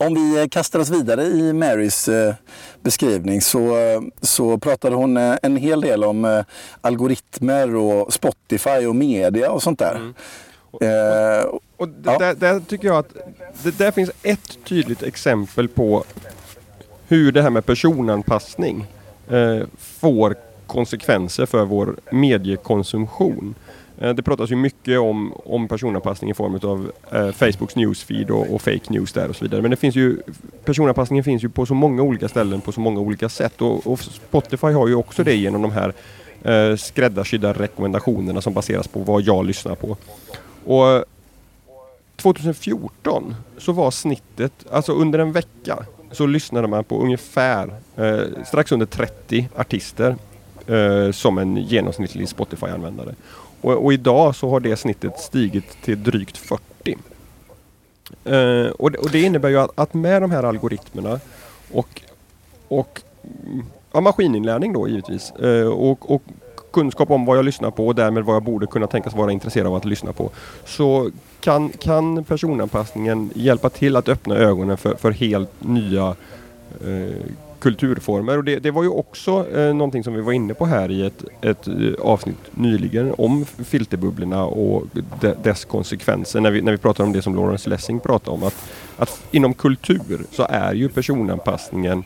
Eh, 0.02 0.06
om 0.06 0.14
vi 0.14 0.48
kastar 0.48 0.78
oss 0.78 0.90
vidare 0.90 1.22
i 1.22 1.52
Marys 1.52 2.08
eh, 2.08 2.34
beskrivning 2.82 3.40
så, 3.40 3.76
så 4.20 4.58
pratade 4.58 4.96
hon 4.96 5.16
eh, 5.16 5.36
en 5.42 5.56
hel 5.56 5.80
del 5.80 6.04
om 6.04 6.24
eh, 6.24 6.44
algoritmer 6.80 7.76
och 7.76 8.12
Spotify 8.12 8.86
och 8.86 8.96
media 8.96 9.50
och 9.50 9.62
sånt 9.62 9.78
där. 9.78 9.94
Mm. 9.94 10.14
Och, 10.70 10.82
och, 11.52 11.60
och 11.76 11.88
ja. 12.04 12.18
där, 12.18 12.34
där, 12.34 12.60
tycker 12.60 12.88
jag 12.88 12.96
att 12.96 13.16
det 13.62 13.78
där 13.78 13.90
finns 13.90 14.10
ett 14.22 14.58
tydligt 14.64 15.02
exempel 15.02 15.68
på 15.68 16.04
hur 17.08 17.32
det 17.32 17.42
här 17.42 17.50
med 17.50 17.66
personanpassning 17.66 18.86
eh, 19.30 19.62
får 19.78 20.36
konsekvenser 20.66 21.46
för 21.46 21.64
vår 21.64 21.96
mediekonsumtion. 22.10 23.54
Eh, 24.02 24.14
det 24.14 24.22
pratas 24.22 24.50
ju 24.50 24.56
mycket 24.56 24.98
om, 24.98 25.32
om 25.44 25.68
personanpassning 25.68 26.30
i 26.30 26.34
form 26.34 26.60
av 26.62 26.92
eh, 27.10 27.32
Facebooks 27.32 27.76
newsfeed 27.76 28.30
och, 28.30 28.54
och, 28.54 28.62
fake 28.62 28.92
news 28.92 29.12
där 29.12 29.28
och 29.28 29.36
så 29.36 29.44
vidare. 29.44 29.62
Men 29.62 29.70
det 29.70 29.76
finns 29.76 29.96
ju, 29.96 30.18
personanpassningen 30.64 31.24
finns 31.24 31.44
ju 31.44 31.48
på 31.48 31.66
så 31.66 31.74
många 31.74 32.02
olika 32.02 32.28
ställen 32.28 32.60
på 32.60 32.72
så 32.72 32.80
många 32.80 33.00
olika 33.00 33.28
sätt 33.28 33.62
och, 33.62 33.86
och 33.86 34.00
Spotify 34.00 34.66
har 34.66 34.88
ju 34.88 34.94
också 34.94 35.24
det 35.24 35.34
genom 35.34 35.62
de 35.62 35.72
här 35.72 35.92
eh, 36.42 36.76
skräddarsydda 36.76 37.52
rekommendationerna 37.52 38.40
som 38.40 38.52
baseras 38.52 38.88
på 38.88 39.00
vad 39.00 39.22
jag 39.22 39.44
lyssnar 39.44 39.74
på. 39.74 39.96
Och 40.64 41.04
2014 42.16 43.34
så 43.58 43.72
var 43.72 43.90
snittet, 43.90 44.52
alltså 44.70 44.92
under 44.92 45.18
en 45.18 45.32
vecka, 45.32 45.78
så 46.10 46.26
lyssnade 46.26 46.68
man 46.68 46.84
på 46.84 47.02
ungefär 47.02 47.74
eh, 47.96 48.44
strax 48.46 48.72
under 48.72 48.86
30 48.86 49.48
artister 49.56 50.16
eh, 50.66 51.12
som 51.12 51.38
en 51.38 51.56
genomsnittlig 51.56 52.28
Spotify-användare. 52.28 53.14
Och, 53.62 53.84
och, 53.84 53.92
idag 53.92 54.36
så 54.36 54.50
har 54.50 54.60
det 54.60 54.76
snittet 54.76 55.18
stigit 55.18 55.82
till 55.82 56.02
drygt 56.02 56.36
40. 56.36 56.98
Eh, 58.24 58.70
och, 58.70 58.90
det, 58.90 58.98
och, 58.98 59.10
det, 59.10 59.22
innebär 59.22 59.48
ju 59.48 59.58
att, 59.58 59.70
att, 59.74 59.94
med 59.94 60.22
de 60.22 60.30
här 60.30 60.42
algoritmerna 60.42 61.20
och, 61.72 62.02
och 62.68 63.02
ja, 63.92 64.00
maskininlärning 64.00 64.72
då 64.72 64.88
givetvis 64.88 65.30
eh, 65.30 65.66
och, 65.66 66.10
och 66.14 66.22
kunskap 66.72 67.10
om 67.10 67.24
vad 67.24 67.38
jag 67.38 67.44
lyssnar 67.44 67.70
på 67.70 67.86
och 67.86 67.94
därmed 67.94 68.24
vad 68.24 68.36
jag 68.36 68.42
borde 68.42 68.66
kunna 68.66 68.86
tänkas 68.86 69.14
vara 69.14 69.32
intresserad 69.32 69.66
av 69.66 69.74
att 69.74 69.84
lyssna 69.84 70.12
på. 70.12 70.30
Så 70.64 71.10
kan, 71.40 71.68
kan 71.68 72.24
personanpassningen 72.24 73.30
hjälpa 73.34 73.70
till 73.70 73.96
att 73.96 74.08
öppna 74.08 74.34
ögonen 74.34 74.76
för, 74.76 74.94
för 74.94 75.10
helt 75.10 75.50
nya 75.58 76.16
eh, 76.84 77.16
kulturformer. 77.62 78.38
Och 78.38 78.44
det, 78.44 78.58
det, 78.58 78.70
var 78.70 78.82
ju 78.82 78.88
också 78.88 79.46
eh, 79.54 79.74
någonting 79.74 80.04
som 80.04 80.14
vi 80.14 80.20
var 80.20 80.32
inne 80.32 80.54
på 80.54 80.66
här 80.66 80.90
i 80.90 81.06
ett, 81.06 81.24
ett 81.40 81.68
eh, 81.68 81.74
avsnitt 82.00 82.50
nyligen 82.50 83.14
om 83.18 83.44
filterbubblorna 83.44 84.44
och 84.44 84.84
de, 85.20 85.34
dess 85.42 85.64
konsekvenser 85.64 86.40
när 86.40 86.50
vi, 86.50 86.62
när 86.62 86.72
vi 86.72 86.78
pratar 86.78 87.04
om 87.04 87.12
det 87.12 87.22
som 87.22 87.36
Lawrence 87.36 87.70
Lessing 87.70 88.00
pratade 88.00 88.30
om. 88.30 88.42
Att, 88.42 88.54
att 88.96 89.22
inom 89.30 89.54
kultur 89.54 90.26
så 90.30 90.46
är 90.48 90.74
ju 90.74 90.88
personanpassningen 90.88 92.04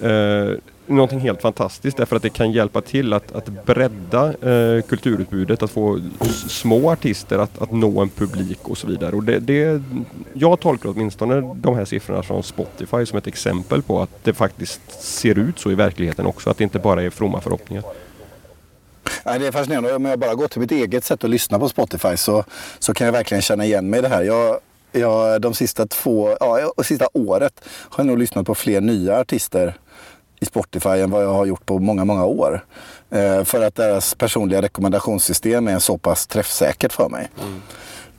eh, 0.00 0.50
någonting 0.90 1.20
helt 1.20 1.42
fantastiskt 1.42 1.96
därför 1.96 2.16
att 2.16 2.22
det 2.22 2.30
kan 2.30 2.52
hjälpa 2.52 2.80
till 2.80 3.12
att, 3.12 3.32
att 3.32 3.66
bredda 3.66 4.26
eh, 4.26 4.82
kulturutbudet, 4.82 5.62
att 5.62 5.70
få 5.70 6.00
små 6.48 6.90
artister 6.90 7.38
att, 7.38 7.62
att 7.62 7.72
nå 7.72 8.00
en 8.00 8.08
publik 8.08 8.68
och 8.68 8.78
så 8.78 8.86
vidare. 8.86 9.16
Och 9.16 9.24
det, 9.24 9.38
det, 9.38 9.82
jag 10.32 10.60
tolkar 10.60 10.88
åtminstone 10.88 11.54
de 11.54 11.76
här 11.76 11.84
siffrorna 11.84 12.22
från 12.22 12.42
Spotify 12.42 13.06
som 13.06 13.18
ett 13.18 13.26
exempel 13.26 13.82
på 13.82 14.02
att 14.02 14.24
det 14.24 14.34
faktiskt 14.34 15.02
ser 15.02 15.38
ut 15.38 15.58
så 15.58 15.70
i 15.70 15.74
verkligheten 15.74 16.26
också, 16.26 16.50
att 16.50 16.58
det 16.58 16.64
inte 16.64 16.78
bara 16.78 17.02
är 17.02 17.10
fromma 17.10 17.40
förhoppningar. 17.40 17.84
Nej, 19.24 19.38
det 19.38 19.46
är 19.46 19.52
fascinerande. 19.52 19.94
Om 19.94 20.04
jag 20.04 20.18
bara 20.18 20.34
går 20.34 20.48
till 20.48 20.60
mitt 20.60 20.72
eget 20.72 21.04
sätt 21.04 21.24
att 21.24 21.30
lyssna 21.30 21.58
på 21.58 21.68
Spotify 21.68 22.16
så, 22.16 22.44
så 22.78 22.94
kan 22.94 23.04
jag 23.04 23.12
verkligen 23.12 23.42
känna 23.42 23.64
igen 23.64 23.90
mig 23.90 23.98
i 23.98 24.02
det 24.02 24.08
här. 24.08 24.22
Jag, 24.22 24.58
jag, 24.92 25.40
de 25.40 25.54
sista 25.54 25.86
två, 25.86 26.36
ja, 26.40 26.72
sista 26.84 27.08
året 27.12 27.60
har 27.66 28.04
jag 28.04 28.06
nog 28.06 28.18
lyssnat 28.18 28.46
på 28.46 28.54
fler 28.54 28.80
nya 28.80 29.20
artister 29.20 29.74
i 30.40 30.46
Spotify 30.46 30.88
än 30.88 31.10
vad 31.10 31.24
jag 31.24 31.32
har 31.32 31.46
gjort 31.46 31.66
på 31.66 31.78
många, 31.78 32.04
många 32.04 32.24
år. 32.24 32.64
Eh, 33.10 33.44
för 33.44 33.62
att 33.62 33.74
deras 33.74 34.14
personliga 34.14 34.62
rekommendationssystem 34.62 35.68
är 35.68 35.78
så 35.78 35.98
pass 35.98 36.26
träffsäkert 36.26 36.92
för 36.92 37.08
mig. 37.08 37.28
Mm. 37.40 37.60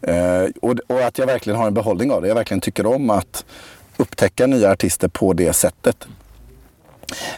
Eh, 0.02 0.50
och, 0.62 0.76
och, 0.88 1.02
att 1.02 1.18
jag 1.18 1.26
verkligen 1.26 1.60
har 1.60 1.68
en 1.68 1.74
behållning 1.74 2.12
av 2.12 2.22
det. 2.22 2.28
Jag 2.28 2.36
verkligen 2.36 2.62
tycker 2.62 2.86
om 2.86 3.10
att 3.10 3.46
upptäcka 3.98 4.48
nya 4.48 4.72
artister 4.72 5.08
på 5.08 5.34
det 5.34 5.54
sättet. 5.54 6.08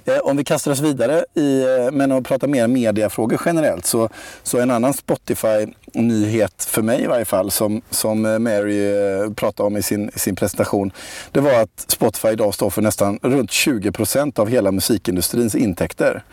Eh, 0.06 0.18
om 0.18 0.38
vi 0.38 0.44
kastar 0.44 0.72
oss 0.72 0.80
vidare 0.80 1.26
i, 1.34 1.62
eh, 1.62 1.92
men 1.92 2.12
att 2.12 2.24
prata 2.24 2.48
mer 2.48 2.68
mediafrågor 2.68 3.42
generellt 3.46 3.86
så, 3.86 4.10
så 4.44 4.60
en 4.60 4.72
annan 4.72 4.94
Spotify-nyhet 4.94 6.64
för 6.64 6.82
mig 6.82 7.04
i 7.04 7.08
varje 7.08 7.26
fall 7.26 7.52
som, 7.52 7.82
som 7.90 8.26
eh, 8.26 8.40
Mary 8.40 8.94
pratade 9.36 9.68
om 9.68 9.78
i 9.78 9.82
sin, 9.82 10.12
sin 10.16 10.36
presentation. 10.36 10.92
Det 11.32 11.40
var 11.40 11.62
att 11.62 11.86
Spotify 11.88 12.28
idag 12.28 12.54
står 12.54 12.70
för 12.70 12.82
nästan 12.82 13.20
runt 13.22 13.52
20 13.52 13.92
procent 13.92 14.40
av 14.40 14.50
hela 14.50 14.72
musikindustrins 14.72 15.56
intäkter. 15.56 16.24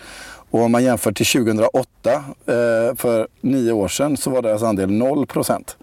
Och 0.52 0.60
om 0.60 0.72
man 0.72 0.84
jämför 0.84 1.12
till 1.12 1.26
2008, 1.26 2.24
för 2.96 3.28
nio 3.40 3.72
år 3.72 3.88
sedan, 3.88 4.16
så 4.16 4.30
var 4.30 4.42
deras 4.42 4.62
andel 4.62 4.90
0 4.90 5.26
procent. 5.26 5.76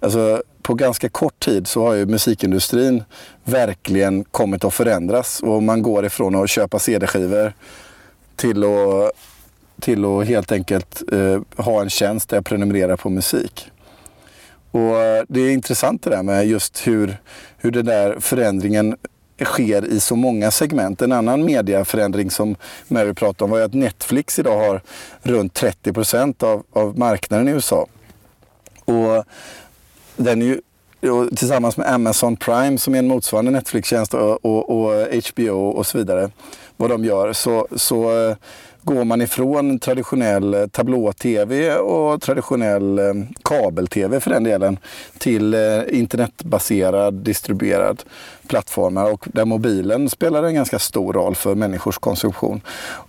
Alltså, 0.00 0.42
på 0.66 0.74
ganska 0.74 1.08
kort 1.08 1.40
tid 1.40 1.66
så 1.66 1.86
har 1.86 1.94
ju 1.94 2.06
musikindustrin 2.06 3.04
verkligen 3.44 4.24
kommit 4.24 4.64
att 4.64 4.74
förändras 4.74 5.40
och 5.40 5.62
man 5.62 5.82
går 5.82 6.06
ifrån 6.06 6.34
att 6.34 6.50
köpa 6.50 6.78
CD-skivor 6.78 7.52
till 8.36 8.64
att, 8.64 9.12
till 9.80 10.04
att 10.04 10.26
helt 10.26 10.52
enkelt 10.52 11.02
eh, 11.12 11.40
ha 11.56 11.80
en 11.80 11.90
tjänst 11.90 12.28
där 12.28 12.36
jag 12.36 12.44
prenumererar 12.44 12.96
på 12.96 13.10
musik. 13.10 13.70
Och 14.70 15.00
eh, 15.02 15.24
det 15.28 15.40
är 15.40 15.50
intressant 15.50 16.02
det 16.02 16.10
där 16.10 16.22
med 16.22 16.46
just 16.46 16.86
hur, 16.86 17.16
hur 17.56 17.70
den 17.70 17.86
där 17.86 18.20
förändringen 18.20 18.96
sker 19.44 19.84
i 19.84 20.00
så 20.00 20.16
många 20.16 20.50
segment. 20.50 21.02
En 21.02 21.12
annan 21.12 21.44
mediaförändring 21.44 22.30
som 22.30 22.56
Mary 22.88 23.14
pratade 23.14 23.44
om 23.44 23.50
var 23.50 23.60
att 23.60 23.74
Netflix 23.74 24.38
idag 24.38 24.58
har 24.58 24.80
runt 25.22 25.54
30 25.54 25.92
procent 25.92 26.42
av, 26.42 26.62
av 26.72 26.98
marknaden 26.98 27.48
i 27.48 27.50
USA. 27.50 27.86
Och 28.84 29.24
den 30.16 30.42
är 30.42 30.46
ju 30.46 30.60
tillsammans 31.36 31.76
med 31.76 31.92
Amazon 31.92 32.36
Prime 32.36 32.78
som 32.78 32.94
är 32.94 32.98
en 32.98 33.08
motsvarande 33.08 33.50
Netflix-tjänst 33.50 34.14
och, 34.14 34.44
och, 34.44 34.70
och, 34.70 35.06
HBO 35.32 35.68
och 35.68 35.86
så 35.86 35.98
vidare, 35.98 36.30
vad 36.76 36.90
de 36.90 37.04
gör, 37.04 37.32
så, 37.32 37.68
så 37.76 38.28
eh, 38.28 38.36
går 38.82 39.04
man 39.04 39.22
ifrån 39.22 39.78
traditionell 39.78 40.54
eh, 40.54 40.66
tablå-tv 40.66 41.76
och 41.76 42.22
traditionell 42.22 42.98
eh, 42.98 43.14
kabel-tv 43.42 44.20
för 44.20 44.30
den 44.30 44.44
delen 44.44 44.78
till 45.18 45.54
internetbaserad 45.90 47.14
distribuerad 47.14 48.02
plattformar 48.46 49.12
och 49.12 49.24
där 49.32 49.44
mobilen 49.44 50.10
spelar 50.10 50.42
en 50.42 50.54
ganska 50.54 50.78
stor 50.78 51.12
roll 51.12 51.34
för 51.34 51.54
människors 51.54 51.98
konsumtion. 51.98 52.60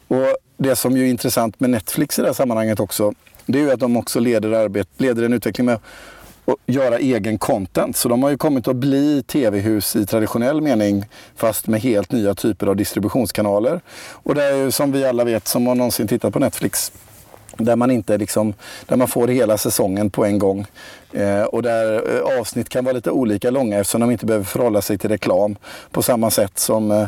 Och 0.08 0.38
det 0.58 0.76
som 0.76 0.98
ju 0.98 1.04
är 1.04 1.10
intressant 1.10 1.60
med 1.60 1.70
Netflix 1.70 2.20
i 2.20 2.22
det 2.22 2.28
här 2.28 2.34
sammanhanget 2.34 2.80
också, 2.80 3.14
det 3.46 3.60
är 3.60 3.64
ju 3.64 3.72
att 3.72 3.80
de 3.80 3.98
också 3.98 4.20
leder, 4.20 4.52
arbet, 4.52 4.88
leder 4.98 5.24
en 5.24 5.34
utveckling 5.34 5.66
med 5.66 5.80
och 6.48 6.58
göra 6.66 6.98
egen 6.98 7.38
content. 7.38 7.98
Så 7.98 8.10
de 8.10 8.24
har 8.24 8.30
ju 8.30 8.38
kommit 8.38 8.68
att 8.68 8.76
bli 8.76 9.24
tv-hus 9.24 9.96
i 9.96 10.06
traditionell 10.06 10.62
mening 10.62 11.06
fast 11.36 11.68
med 11.68 11.82
helt 11.82 12.12
nya 12.12 12.36
typer 12.36 12.68
av 12.68 12.76
distributionskanaler. 12.76 13.82
Och 14.12 14.36
det 14.36 14.44
är 14.44 14.56
ju 14.56 14.72
som 14.72 14.92
vi 14.92 15.06
alla 15.06 15.24
vet 15.24 15.48
som 15.48 15.68
har 15.68 15.76
någonsin 15.76 16.08
tittat 16.08 16.34
på 16.34 16.40
Netflix 16.40 16.92
där 17.58 17.76
man 17.76 17.92
inte 17.92 18.18
liksom, 18.18 18.54
där 18.86 18.96
man 18.96 19.08
får 19.08 19.28
hela 19.28 19.58
säsongen 19.58 20.10
på 20.10 20.26
en 20.26 20.40
gång. 20.40 20.66
Eh, 21.14 21.44
och 21.44 21.64
där 21.64 22.16
eh, 22.16 22.40
avsnitt 22.40 22.70
kan 22.70 22.86
vara 22.86 22.94
lite 22.94 23.12
olika 23.12 23.52
långa 23.52 23.80
eftersom 23.80 24.02
de 24.02 24.12
inte 24.12 24.26
behöver 24.26 24.46
förhålla 24.46 24.82
sig 24.82 24.98
till 24.98 25.10
reklam 25.10 25.56
på 25.92 26.02
samma 26.02 26.32
sätt 26.32 26.60
som 26.60 26.92
Eh, 26.92 27.08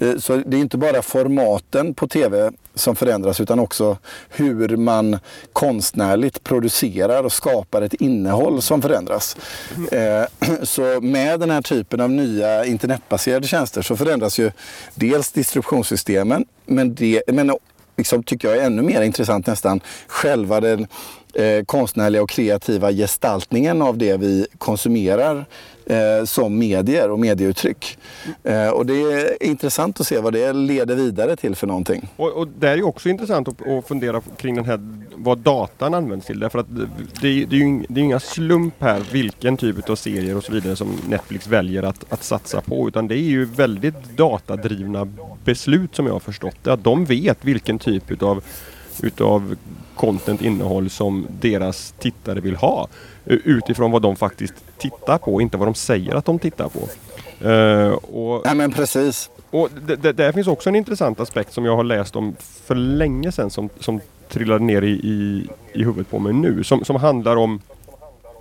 Eh, 0.00 0.18
så 0.18 0.36
det 0.36 0.56
är 0.56 0.60
inte 0.60 0.76
bara 0.76 1.02
formaten 1.02 1.94
på 1.94 2.08
tv 2.08 2.50
som 2.74 2.96
förändras 2.96 3.40
utan 3.40 3.58
också 3.58 3.96
hur 4.28 4.76
man 4.76 5.18
konstnärligt 5.52 6.44
producerar 6.44 7.24
och 7.24 7.32
skapar 7.32 7.82
ett 7.82 7.94
innehåll 7.94 8.62
som 8.62 8.82
förändras. 8.82 9.36
Eh, 9.92 10.24
så 10.62 11.00
med 11.00 11.40
den 11.40 11.50
här 11.50 11.62
typen 11.62 12.00
av 12.00 12.10
nya 12.10 12.64
internetbaserade 12.64 13.46
tjänster 13.46 13.82
så 13.82 13.96
förändras 13.96 14.38
ju 14.38 14.50
dels 14.94 15.32
distributionssystemen 15.32 16.44
men, 16.66 16.94
det, 16.94 17.22
men 17.26 17.52
liksom, 17.96 18.22
tycker 18.22 18.48
jag 18.48 18.58
är 18.58 18.62
ännu 18.62 18.82
mer 18.82 19.02
intressant 19.02 19.46
nästan 19.46 19.80
själva 20.06 20.60
den 20.60 20.86
eh, 21.34 21.64
konstnärliga 21.64 22.22
och 22.22 22.30
kreativa 22.30 22.92
gestaltningen 22.92 23.82
av 23.82 23.98
det 23.98 24.16
vi 24.16 24.46
konsumerar 24.58 25.46
eh, 25.90 26.24
som 26.24 26.58
medier 26.58 27.10
och 27.10 27.18
medieuttryck. 27.18 27.98
Eh, 28.44 28.68
och 28.68 28.86
det 28.86 28.94
är 28.94 29.42
intressant 29.42 30.00
att 30.00 30.06
se 30.06 30.18
vad 30.18 30.32
det 30.32 30.52
leder 30.52 30.94
vidare 30.94 31.36
till 31.36 31.56
för 31.56 31.66
någonting. 31.66 32.08
Och, 32.16 32.32
och 32.32 32.48
det 32.48 32.68
är 32.68 32.76
ju 32.76 32.82
också 32.82 33.08
intressant 33.08 33.48
att, 33.48 33.68
att, 33.68 33.88
fundera 33.88 34.20
kring 34.36 34.54
den 34.54 34.64
här, 34.64 34.80
vad 35.14 35.38
datan 35.38 35.94
används 35.94 36.26
till. 36.26 36.40
Därför 36.40 36.58
att 36.58 36.66
det, 36.68 36.88
det 37.20 37.28
är 37.28 37.32
ju 37.32 37.84
det 37.88 38.00
är 38.00 38.04
inga 38.04 38.20
slump 38.20 38.74
här 38.78 39.02
vilken 39.12 39.56
typ 39.56 39.90
av 39.90 39.96
serier 39.96 40.36
och 40.36 40.44
så 40.44 40.52
vidare 40.52 40.76
som 40.76 40.98
Netflix 41.08 41.46
väljer 41.46 41.82
att, 41.82 42.12
att 42.12 42.24
satsa 42.24 42.60
på. 42.60 42.88
Utan 42.88 43.08
det 43.08 43.14
är 43.14 43.30
ju 43.30 43.44
väldigt 43.44 44.16
datadrivna 44.16 45.08
beslut 45.44 45.96
som 45.96 46.06
jag 46.06 46.12
har 46.12 46.20
förstått 46.20 46.56
det. 46.62 46.72
Att 46.72 46.84
de 46.84 47.04
vet 47.04 47.44
vilken 47.44 47.78
typ 47.78 48.10
utav 48.10 48.42
utav 49.02 49.56
content, 49.94 50.42
innehåll 50.42 50.90
som 50.90 51.26
deras 51.40 51.94
tittare 51.98 52.40
vill 52.40 52.56
ha. 52.56 52.88
Utifrån 53.24 53.90
vad 53.90 54.02
de 54.02 54.16
faktiskt 54.16 54.54
tittar 54.78 55.18
på, 55.18 55.40
inte 55.40 55.56
vad 55.56 55.68
de 55.68 55.74
säger 55.74 56.14
att 56.14 56.24
de 56.24 56.38
tittar 56.38 56.68
på. 56.68 56.88
Uh, 57.48 57.92
och, 57.92 58.42
ja 58.44 58.54
men 58.54 58.72
precis. 58.72 59.30
Och 59.50 59.68
där 60.14 60.32
finns 60.32 60.46
också 60.46 60.68
en 60.68 60.76
intressant 60.76 61.20
aspekt 61.20 61.52
som 61.52 61.64
jag 61.64 61.76
har 61.76 61.84
läst 61.84 62.16
om 62.16 62.36
för 62.64 62.74
länge 62.74 63.32
sedan 63.32 63.50
som, 63.50 63.68
som 63.80 64.00
trillade 64.28 64.64
ner 64.64 64.82
i, 64.82 64.90
i, 64.90 65.48
i 65.72 65.84
huvudet 65.84 66.10
på 66.10 66.18
mig 66.18 66.32
nu. 66.32 66.64
Som, 66.64 66.84
som 66.84 66.96
handlar 66.96 67.36
om 67.36 67.60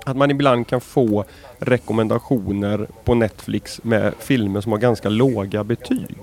att 0.05 0.17
man 0.17 0.31
ibland 0.31 0.67
kan 0.67 0.81
få 0.81 1.25
rekommendationer 1.59 2.87
på 3.03 3.15
Netflix 3.15 3.83
med 3.83 4.13
filmer 4.19 4.61
som 4.61 4.71
har 4.71 4.79
ganska 4.79 5.09
låga 5.09 5.63
betyg. 5.63 6.17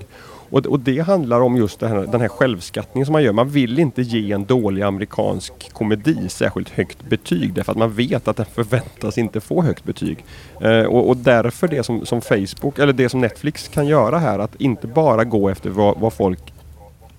Och, 0.49 0.65
och 0.65 0.79
det 0.79 0.99
handlar 0.99 1.41
om 1.41 1.57
just 1.57 1.81
här, 1.81 1.95
den 1.95 2.21
här 2.21 2.27
självskattningen 2.27 3.05
som 3.05 3.13
man 3.13 3.23
gör. 3.23 3.33
Man 3.33 3.49
vill 3.49 3.79
inte 3.79 4.01
ge 4.01 4.31
en 4.31 4.45
dålig 4.45 4.81
amerikansk 4.81 5.73
komedi 5.73 6.29
särskilt 6.29 6.69
högt 6.69 7.09
betyg 7.09 7.53
därför 7.53 7.71
att 7.71 7.77
man 7.77 7.93
vet 7.93 8.27
att 8.27 8.37
den 8.37 8.45
förväntas 8.45 9.17
inte 9.17 9.39
få 9.39 9.61
högt 9.61 9.83
betyg. 9.83 10.25
Eh, 10.61 10.81
och, 10.81 11.09
och, 11.09 11.17
därför 11.17 11.67
det 11.67 11.83
som, 11.83 12.05
som, 12.05 12.21
Facebook, 12.21 12.79
eller 12.79 12.93
det 12.93 13.09
som 13.09 13.21
Netflix 13.21 13.67
kan 13.67 13.87
göra 13.87 14.19
här, 14.19 14.39
att 14.39 14.61
inte 14.61 14.87
bara 14.87 15.23
gå 15.23 15.49
efter 15.49 15.69
vad, 15.69 15.99
vad 15.99 16.13
folk 16.13 16.53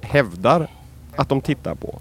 hävdar 0.01 0.69
att 1.17 1.29
de 1.29 1.41
tittar 1.41 1.75
på. 1.75 1.99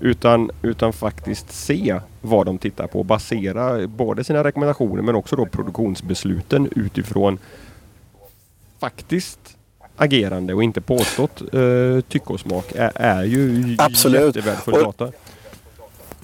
Utan, 0.00 0.50
utan 0.62 0.92
faktiskt 0.92 1.52
se 1.52 2.00
vad 2.20 2.46
de 2.46 2.58
tittar 2.58 2.86
på. 2.86 3.02
Basera 3.02 3.86
både 3.86 4.24
sina 4.24 4.44
rekommendationer 4.44 5.02
men 5.02 5.14
också 5.14 5.36
då 5.36 5.46
produktionsbesluten 5.46 6.68
utifrån 6.76 7.38
faktiskt 8.78 9.53
agerande 9.96 10.54
och 10.54 10.62
inte 10.62 10.80
påstått 10.80 11.40
eh, 11.40 12.00
tycke 12.08 12.32
och 12.32 12.40
smak 12.40 12.72
är, 12.74 12.92
är 12.94 13.24
ju 13.24 13.76
Absolut. 13.78 14.36
jättevärdefull 14.36 14.74
data. 14.74 15.12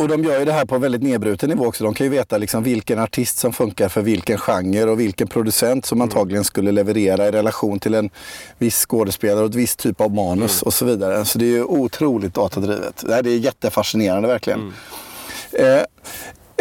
Och 0.01 0.09
de 0.09 0.25
gör 0.25 0.39
ju 0.39 0.45
det 0.45 0.53
här 0.53 0.65
på 0.65 0.79
väldigt 0.79 1.03
nedbruten 1.03 1.49
nivå 1.49 1.67
också. 1.67 1.85
De 1.85 1.95
kan 1.95 2.07
ju 2.07 2.11
veta 2.11 2.39
liksom 2.39 2.63
vilken 2.63 2.99
artist 2.99 3.39
som 3.39 3.53
funkar 3.53 3.89
för 3.89 4.03
vilken 4.03 4.39
genre 4.39 4.85
och 4.85 5.01
vilken 5.01 5.29
producent 5.29 5.87
som 5.87 5.99
mm. 5.99 6.03
antagligen 6.03 6.45
skulle 6.45 6.73
leverera 6.73 7.29
i 7.29 7.31
relation 7.31 7.79
till 7.79 7.95
en 7.95 8.11
viss 8.59 8.87
skådespelare 8.87 9.41
och 9.41 9.51
ett 9.51 9.55
visst 9.55 9.79
typ 9.79 10.01
av 10.01 10.15
manus 10.15 10.63
mm. 10.63 10.67
och 10.67 10.75
så 10.75 10.85
vidare. 10.85 11.25
Så 11.25 11.39
det 11.39 11.45
är 11.45 11.51
ju 11.51 11.65
otroligt 11.65 12.35
datadrivet. 12.35 13.05
Det 13.07 13.15
är 13.15 13.39
jättefascinerande 13.39 14.29
verkligen. 14.29 14.73
Mm. 15.53 15.79
Eh, 15.79 15.85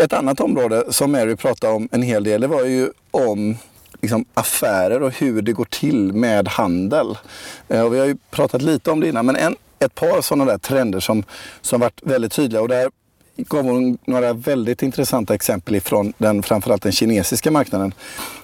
ett 0.04 0.14
annat 0.14 0.40
område 0.40 0.84
som 0.90 1.12
Mary 1.12 1.36
pratade 1.36 1.74
om 1.74 1.90
en 1.92 2.02
hel 2.02 2.24
del, 2.24 2.42
det 2.42 2.48
var 2.48 2.66
ju 2.66 2.90
om 3.12 3.58
liksom, 4.02 4.26
affärer 4.34 5.04
och 5.04 5.12
hur 5.12 5.42
det 5.42 5.54
går 5.54 5.66
till 5.66 6.14
med 6.14 6.48
handel. 6.48 7.18
Eh, 7.68 7.82
och 7.82 7.94
vi 7.94 8.00
har 8.00 8.06
ju 8.06 8.18
pratat 8.32 8.62
lite 8.62 8.92
om 8.92 9.00
det 9.00 9.08
innan, 9.08 9.26
men 9.26 9.36
en, 9.36 9.56
ett 9.80 9.96
par 9.96 10.22
sådana 10.22 10.46
där 10.46 10.58
trender 10.58 11.00
som, 11.00 11.24
som 11.62 11.80
varit 11.80 12.02
väldigt 12.04 12.32
tydliga. 12.32 12.62
Och 12.62 12.68
där 12.68 12.90
gav 13.48 13.66
hon 13.66 13.98
några 14.06 14.34
väldigt 14.34 14.84
intressanta 14.84 15.34
exempel 15.34 15.76
ifrån 15.76 16.14
den, 16.18 16.44
framförallt 16.44 16.84
den 16.84 16.92
kinesiska 16.92 17.52
marknaden. 17.52 17.94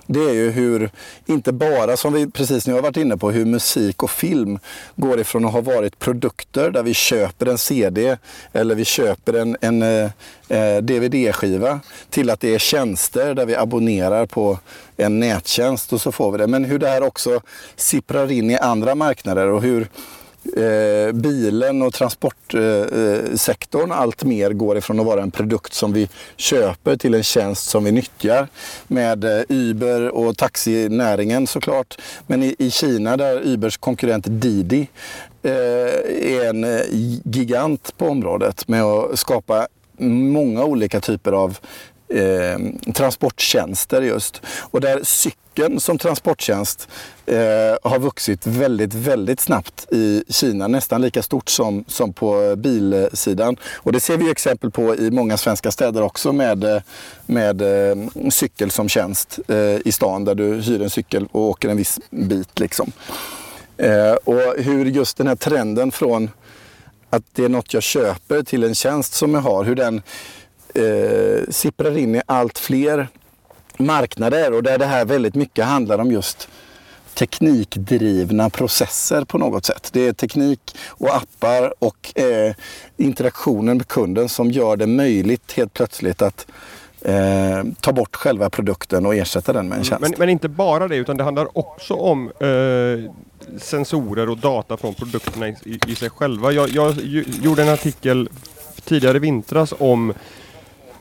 Det 0.08 0.20
är 0.20 0.34
ju 0.34 0.52
hur, 0.52 0.90
inte 1.26 1.52
bara 1.52 1.98
som 1.98 2.14
vi 2.14 2.28
precis 2.28 2.68
nu 2.68 2.74
har 2.74 2.82
varit 2.82 2.98
inne 2.98 3.18
på, 3.18 3.32
hur 3.32 3.46
musik 3.46 4.04
och 4.04 4.12
film 4.12 4.60
går 4.96 5.20
ifrån 5.20 5.46
att 5.46 5.54
ha 5.54 5.62
varit 5.62 6.00
produkter 6.00 6.72
där 6.72 6.84
vi 6.84 6.94
köper 6.94 7.46
en 7.46 7.58
CD 7.58 8.18
eller 8.54 8.76
vi 8.76 8.86
köper 8.86 9.34
en, 9.34 9.58
en 9.62 9.82
eh, 9.82 10.12
eh 10.50 10.82
DVD-skiva 10.82 11.80
till 12.10 12.30
att 12.30 12.40
det 12.40 12.56
är 12.56 12.60
tjänster 12.60 13.34
där 13.34 13.46
vi 13.46 13.56
abonnerar 13.56 14.26
på 14.26 14.60
en 14.98 15.20
nättjänst 15.20 15.94
och 15.94 16.02
så 16.02 16.12
får 16.12 16.32
vi 16.32 16.38
det. 16.38 16.48
Men 16.48 16.66
hur 16.66 16.80
det 16.80 16.88
här 16.88 17.04
också 17.04 17.42
sipprar 17.76 18.32
in 18.32 18.52
i 18.52 18.58
andra 18.58 18.96
marknader 18.96 19.48
och 19.48 19.62
hur 19.62 19.88
eh, 20.58 21.12
bilen 21.14 21.82
och 21.82 21.94
transportsektorn 21.94 23.92
eh, 23.92 23.98
eh, 23.98 24.02
allt 24.02 24.24
mer 24.24 24.50
går 24.52 24.78
ifrån 24.78 25.00
att 25.00 25.06
vara 25.06 25.22
en 25.22 25.32
produkt 25.32 25.74
som 25.74 25.94
vi 25.94 26.10
köper 26.38 26.98
till 26.98 27.14
en 27.14 27.24
tjänst 27.24 27.70
som 27.70 27.84
vi 27.84 27.92
nyttjar. 27.92 28.48
Med 28.88 29.24
eh, 29.24 29.42
Uber 29.50 30.10
och 30.10 30.38
taxinäringen 30.38 31.48
såklart. 31.48 32.02
Men 32.28 32.44
i, 32.44 32.56
i 32.60 32.72
Kina 32.72 33.18
där 33.18 33.42
Ubers 33.48 33.78
konkurrent 33.78 34.26
Didi 34.28 34.88
eh, 35.44 35.52
är 36.36 36.50
en 36.50 36.64
eh, 36.64 36.82
gigant 37.24 37.98
på 37.98 38.08
området 38.08 38.68
med 38.68 38.84
att 38.84 39.20
skapa 39.20 39.68
många 39.98 40.64
olika 40.64 41.00
typer 41.00 41.32
av 41.32 41.58
eh, 42.10 42.92
transporttjänster 42.94 44.02
just. 44.02 44.42
Och 44.72 44.82
där 44.82 45.00
cykeln 45.04 45.80
som 45.80 45.98
transporttjänst 45.98 46.88
eh, 47.26 47.36
har 47.84 48.00
vuxit 48.00 48.48
väldigt, 48.48 48.94
väldigt 48.94 49.40
snabbt 49.40 49.88
i 49.92 50.24
Kina. 50.30 50.68
Nästan 50.68 51.02
lika 51.02 51.22
stort 51.24 51.50
som, 51.50 51.86
som 51.88 52.14
på 52.14 52.56
bilsidan. 52.56 53.58
Och 53.74 53.92
det 53.92 54.00
ser 54.00 54.18
vi 54.18 54.32
exempel 54.32 54.72
på 54.72 54.96
i 54.96 55.12
många 55.12 55.38
svenska 55.38 55.72
städer 55.72 56.02
också 56.02 56.34
med, 56.34 56.64
eh, 56.64 56.82
med 57.26 57.62
eh, 57.62 57.96
cykel 58.30 58.72
som 58.72 58.90
tjänst 58.90 59.40
eh, 59.48 59.58
i 59.86 59.92
stan 59.92 60.26
där 60.26 60.36
du 60.36 60.54
hyr 60.54 60.82
en 60.82 60.90
cykel 60.90 61.28
och 61.32 61.42
åker 61.42 61.70
en 61.70 61.78
viss 61.78 62.00
bit. 62.10 62.60
Liksom. 62.60 62.92
Eh, 63.78 64.14
och 64.14 64.56
hur 64.58 64.86
just 64.86 65.18
den 65.18 65.28
här 65.28 65.36
trenden 65.36 65.92
från 65.92 66.30
att 67.10 67.24
det 67.34 67.46
är 67.46 67.50
något 67.50 67.74
jag 67.74 67.84
köper 67.84 68.44
till 68.44 68.64
en 68.64 68.76
tjänst 68.76 69.14
som 69.14 69.34
jag 69.34 69.42
har, 69.42 69.64
hur 69.64 69.76
den 69.76 70.02
eh, 70.76 71.44
sipprar 71.50 71.98
in 71.98 72.16
i 72.16 72.22
allt 72.26 72.60
fler 72.60 73.08
marknader 73.78 74.54
och 74.54 74.64
där 74.64 74.78
det 74.78 74.86
här 74.86 75.06
väldigt 75.06 75.36
mycket 75.36 75.66
handlar 75.66 76.00
om 76.00 76.12
just 76.12 76.50
teknikdrivna 77.14 78.50
processer 78.50 79.26
på 79.26 79.38
något 79.38 79.66
sätt. 79.66 79.90
Det 79.94 80.08
är 80.08 80.14
teknik 80.14 80.78
och 80.88 81.16
appar 81.16 81.74
och 81.80 82.20
eh, 82.20 82.56
interaktionen 82.98 83.78
med 83.78 83.88
kunden 83.88 84.30
som 84.30 84.52
gör 84.52 84.78
det 84.78 84.88
möjligt 84.88 85.54
helt 85.54 85.74
plötsligt 85.74 86.22
att 86.22 86.48
eh, 87.02 87.64
ta 87.82 87.92
bort 87.92 88.16
själva 88.16 88.50
produkten 88.50 89.06
och 89.06 89.16
ersätta 89.16 89.54
den 89.54 89.70
med 89.70 89.78
en 89.78 89.84
tjänst. 89.84 90.02
Men, 90.02 90.14
men 90.18 90.30
inte 90.30 90.50
bara 90.50 90.88
det 90.88 90.96
utan 90.96 91.18
det 91.18 91.24
handlar 91.24 91.58
också 91.58 91.94
om 91.94 92.32
eh, 92.40 93.12
sensorer 93.60 94.30
och 94.30 94.38
data 94.38 94.78
från 94.78 94.94
produkterna 94.94 95.48
i, 95.48 95.56
i, 95.64 95.80
i 95.88 95.96
sig 95.96 96.10
själva. 96.10 96.52
Jag, 96.52 96.70
jag 96.70 96.96
gjorde 97.42 97.62
en 97.62 97.70
artikel 97.70 98.30
tidigare 98.84 99.18
i 99.18 99.20
vintras 99.20 99.74
om 99.78 100.14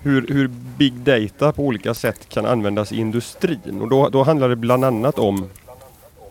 hur, 0.05 0.27
hur 0.29 0.51
big 0.79 0.93
data 0.93 1.53
på 1.53 1.63
olika 1.63 1.95
sätt 1.95 2.29
kan 2.29 2.47
användas 2.47 2.93
i 2.93 2.97
industrin. 2.97 3.81
Och 3.81 3.89
då, 3.89 4.09
då 4.09 4.23
handlar 4.23 4.49
det 4.49 4.57
bland 4.57 4.85
annat 4.85 5.19
om 5.19 5.49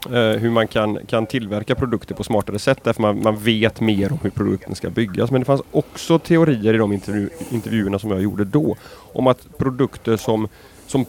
eh, 0.05 0.39
hur 0.39 0.49
man 0.49 0.67
kan, 0.67 0.99
kan 1.07 1.25
tillverka 1.25 1.75
produkter 1.75 2.15
på 2.15 2.23
smartare 2.23 2.59
sätt 2.59 2.79
därför 2.83 3.01
man, 3.01 3.23
man 3.23 3.37
vet 3.37 3.81
mer 3.81 4.11
om 4.11 4.19
hur 4.21 4.29
produkten 4.29 4.75
ska 4.75 4.89
byggas. 4.89 5.31
Men 5.31 5.41
det 5.41 5.45
fanns 5.45 5.61
också 5.71 6.19
teorier 6.19 6.73
i 6.73 6.77
de 6.77 6.91
intervju, 6.93 7.29
intervjuerna 7.51 7.99
som 7.99 8.11
jag 8.11 8.21
gjorde 8.21 8.45
då 8.45 8.75
om 9.13 9.27
att 9.27 9.57
produkter 9.57 10.17
som, 10.17 10.47
som 10.87 11.05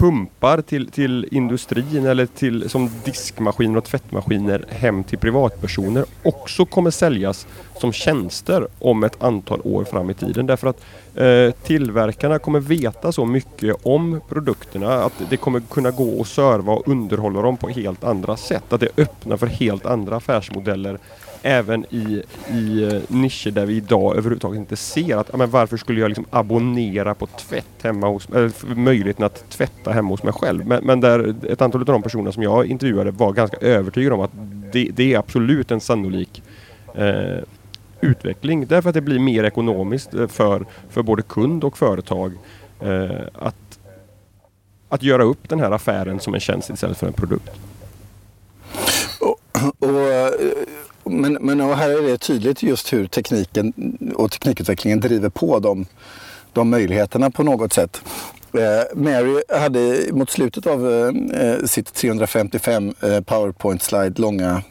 pumpar 0.00 0.62
till, 0.62 0.90
till 0.90 1.28
industrin 1.30 2.06
eller 2.06 2.26
till, 2.26 2.70
som 2.70 2.90
diskmaskiner 3.04 3.78
och 3.78 3.84
tvättmaskiner 3.84 4.64
hem 4.68 5.04
till 5.04 5.18
privatpersoner 5.18 6.04
också 6.22 6.66
kommer 6.66 6.90
säljas 6.90 7.46
som 7.78 7.92
tjänster 7.92 8.66
om 8.78 9.04
ett 9.04 9.22
antal 9.22 9.60
år 9.64 9.84
fram 9.84 10.10
i 10.10 10.14
tiden. 10.14 10.46
Därför 10.46 10.66
att 10.66 10.84
eh, 11.14 11.50
tillverkarna 11.66 12.38
kommer 12.38 12.60
veta 12.60 13.12
så 13.12 13.24
mycket 13.24 13.76
om 13.82 14.20
produkterna 14.28 14.94
att 15.04 15.22
det 15.30 15.36
kommer 15.36 15.60
kunna 15.60 15.90
gå 15.90 16.20
att 16.20 16.28
serva 16.28 16.72
och 16.72 16.88
underhålla 16.88 17.42
dem 17.42 17.56
på 17.56 17.68
helt 17.68 18.04
andra 18.04 18.36
sätt. 18.36 18.72
Att 18.72 18.80
det 18.80 18.98
öppnar 18.98 19.36
för 19.36 19.46
helt 19.46 19.86
andra 19.86 20.16
affärsmodeller 20.16 20.98
även 21.42 21.84
i, 21.90 22.22
i 22.50 22.82
eh, 22.82 23.02
nischer 23.08 23.50
där 23.50 23.66
vi 23.66 23.76
idag 23.76 24.16
överhuvudtaget 24.16 24.58
inte 24.58 24.76
ser 24.76 25.16
att 25.16 25.36
men 25.36 25.50
varför 25.50 25.76
skulle 25.76 26.00
jag 26.00 26.08
liksom 26.08 26.26
abonnera 26.30 27.14
på 27.14 27.26
tvätt 27.26 27.82
hemma 27.82 28.08
hos 28.08 28.28
eller 28.28 28.74
möjligheten 28.74 29.24
att 29.24 29.50
tvätta 29.50 29.92
hemma 29.92 30.08
hos 30.08 30.22
mig 30.22 30.32
själv. 30.32 30.66
Men, 30.66 30.84
men 30.84 31.00
där 31.00 31.34
ett 31.48 31.62
antal 31.62 31.80
av 31.80 31.86
de 31.86 32.02
personer 32.02 32.30
som 32.30 32.42
jag 32.42 32.66
intervjuade 32.66 33.10
var 33.10 33.32
ganska 33.32 33.56
övertygade 33.56 34.14
om 34.14 34.20
att 34.20 34.32
det, 34.72 34.90
det 34.94 35.14
är 35.14 35.18
absolut 35.18 35.70
en 35.70 35.80
sannolik 35.80 36.42
eh, 36.94 37.44
utveckling. 38.00 38.66
Därför 38.66 38.88
att 38.88 38.94
det 38.94 39.00
blir 39.00 39.18
mer 39.18 39.44
ekonomiskt 39.44 40.14
eh, 40.14 40.26
för, 40.26 40.66
för 40.88 41.02
både 41.02 41.22
kund 41.22 41.64
och 41.64 41.78
företag 41.78 42.32
eh, 42.80 43.10
att, 43.34 43.78
att 44.88 45.02
göra 45.02 45.22
upp 45.22 45.48
den 45.48 45.60
här 45.60 45.70
affären 45.70 46.20
som 46.20 46.34
en 46.34 46.40
tjänst 46.40 46.70
istället 46.70 46.98
för 46.98 47.06
en 47.06 47.12
produkt. 47.12 47.50
Och, 49.20 49.40
och 49.78 50.00
eh, 50.00 50.30
men, 51.10 51.38
men, 51.40 51.60
och 51.60 51.76
här 51.76 51.90
är 51.90 52.02
det 52.02 52.18
tydligt 52.18 52.62
just 52.62 52.92
hur 52.92 53.06
tekniken 53.06 53.72
och 54.16 54.30
teknikutvecklingen 54.30 55.00
driver 55.00 55.28
på 55.28 55.58
de, 55.58 55.86
de 56.52 56.70
möjligheterna 56.70 57.30
på 57.30 57.42
något 57.42 57.72
sätt. 57.72 58.02
Eh, 58.52 58.96
Mary 58.96 59.42
hade 59.48 60.12
mot 60.12 60.30
slutet 60.30 60.66
av 60.66 60.92
eh, 60.92 61.40
eh, 61.42 61.64
sitt 61.64 61.94
355 61.94 62.94
PowerPoint-slide 63.26 64.20
långa 64.20 64.62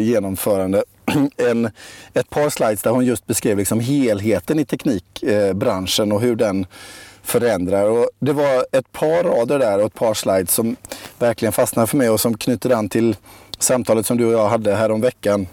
genomförande 0.00 0.84
en, 1.50 1.70
ett 2.14 2.30
par 2.30 2.50
slides 2.50 2.82
där 2.82 2.90
hon 2.90 3.04
just 3.04 3.26
beskrev 3.26 3.58
liksom 3.58 3.80
helheten 3.80 4.58
i 4.58 4.64
teknikbranschen 4.64 6.12
och 6.12 6.20
hur 6.20 6.36
den 6.36 6.66
förändrar. 7.22 7.88
Och 7.88 8.08
det 8.18 8.32
var 8.32 8.66
ett 8.72 8.92
par 8.92 9.24
rader 9.24 9.58
där 9.58 9.78
och 9.78 9.86
ett 9.86 9.94
par 9.94 10.14
slides 10.14 10.52
som 10.52 10.76
verkligen 11.18 11.52
fastnade 11.52 11.86
för 11.86 11.96
mig 11.96 12.10
och 12.10 12.20
som 12.20 12.36
knyter 12.36 12.70
an 12.70 12.88
till 12.88 13.16
samtalet 13.58 14.06
som 14.06 14.16
du 14.16 14.24
och 14.24 14.32
jag 14.32 14.48
hade 14.48 14.74
här 14.74 14.90
om 14.90 15.00
veckan 15.00 15.46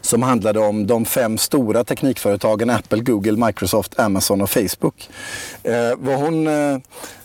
som 0.00 0.22
handlade 0.22 0.60
om 0.60 0.86
de 0.86 1.04
fem 1.04 1.38
stora 1.38 1.84
teknikföretagen 1.84 2.70
Apple, 2.70 3.00
Google, 3.00 3.46
Microsoft, 3.46 3.98
Amazon 3.98 4.40
och 4.40 4.50
Facebook. 4.50 5.10
Eh, 5.62 5.92
vad 5.98 6.16
hon 6.16 6.46
eh, 6.46 6.78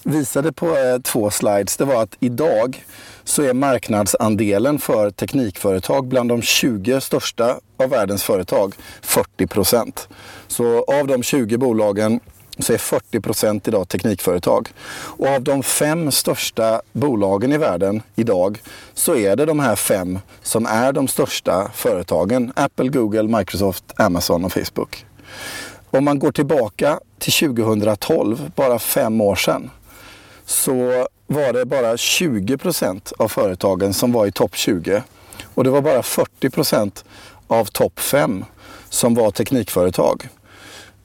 visade 0.04 0.52
på 0.52 0.78
eh, 0.78 1.02
två 1.02 1.30
slides 1.30 1.78
det 1.78 1.86
var 1.86 2.04
att 2.04 2.18
idag 2.20 2.86
så 3.24 3.42
är 3.44 3.54
marknadsandelen 3.54 4.80
för 4.80 5.12
teknikföretag 5.12 6.08
bland 6.08 6.30
de 6.30 6.42
20 6.42 7.02
största 7.02 7.60
av 7.78 7.90
världens 7.90 8.24
företag 8.24 8.76
40 9.02 9.48
procent. 9.48 10.08
Så 10.48 10.84
av 10.84 11.08
de 11.08 11.24
20 11.24 11.58
bolagen 11.58 12.20
så 12.60 12.74
är 12.74 12.78
40 12.78 13.20
procent 13.20 13.68
idag 13.68 13.90
teknikföretag. 13.90 14.70
Och 14.94 15.28
av 15.28 15.42
de 15.42 15.64
fem 15.64 16.12
största 16.12 16.82
bolagen 16.92 17.54
i 17.54 17.58
världen 17.58 18.02
idag 18.16 18.62
så 18.94 19.16
är 19.16 19.36
det 19.36 19.46
de 19.46 19.60
här 19.60 19.76
fem 19.76 20.20
som 20.42 20.66
är 20.66 20.94
de 20.94 21.08
största 21.08 21.72
företagen. 21.74 22.54
Apple, 22.56 22.90
Google, 22.90 23.38
Microsoft, 23.38 23.84
Amazon 23.96 24.46
och 24.46 24.54
Facebook. 24.54 25.06
Om 25.90 26.06
man 26.06 26.20
går 26.20 26.32
tillbaka 26.32 27.00
till 27.20 27.34
2012, 27.34 28.52
bara 28.56 28.80
fem 28.80 29.22
år 29.22 29.36
sedan, 29.36 29.70
så 30.46 31.08
var 31.28 31.54
det 31.54 31.66
bara 31.66 31.98
20 31.98 32.58
procent 32.58 33.14
av 33.18 33.28
företagen 33.28 33.94
som 33.94 34.12
var 34.12 34.26
i 34.26 34.32
topp 34.32 34.56
20. 34.56 35.04
Och 35.54 35.64
det 35.64 35.70
var 35.70 35.82
bara 35.82 36.04
40 36.04 36.50
procent 36.50 37.06
av 37.48 37.66
topp 37.66 38.00
5 38.00 38.46
som 38.90 39.16
var 39.16 39.32
teknikföretag. 39.32 40.30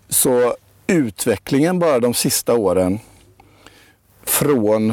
Så 0.09 0.55
utvecklingen 0.89 1.79
bara 1.79 2.01
de 2.01 2.15
sista 2.15 2.55
åren 2.55 3.01
från 4.25 4.91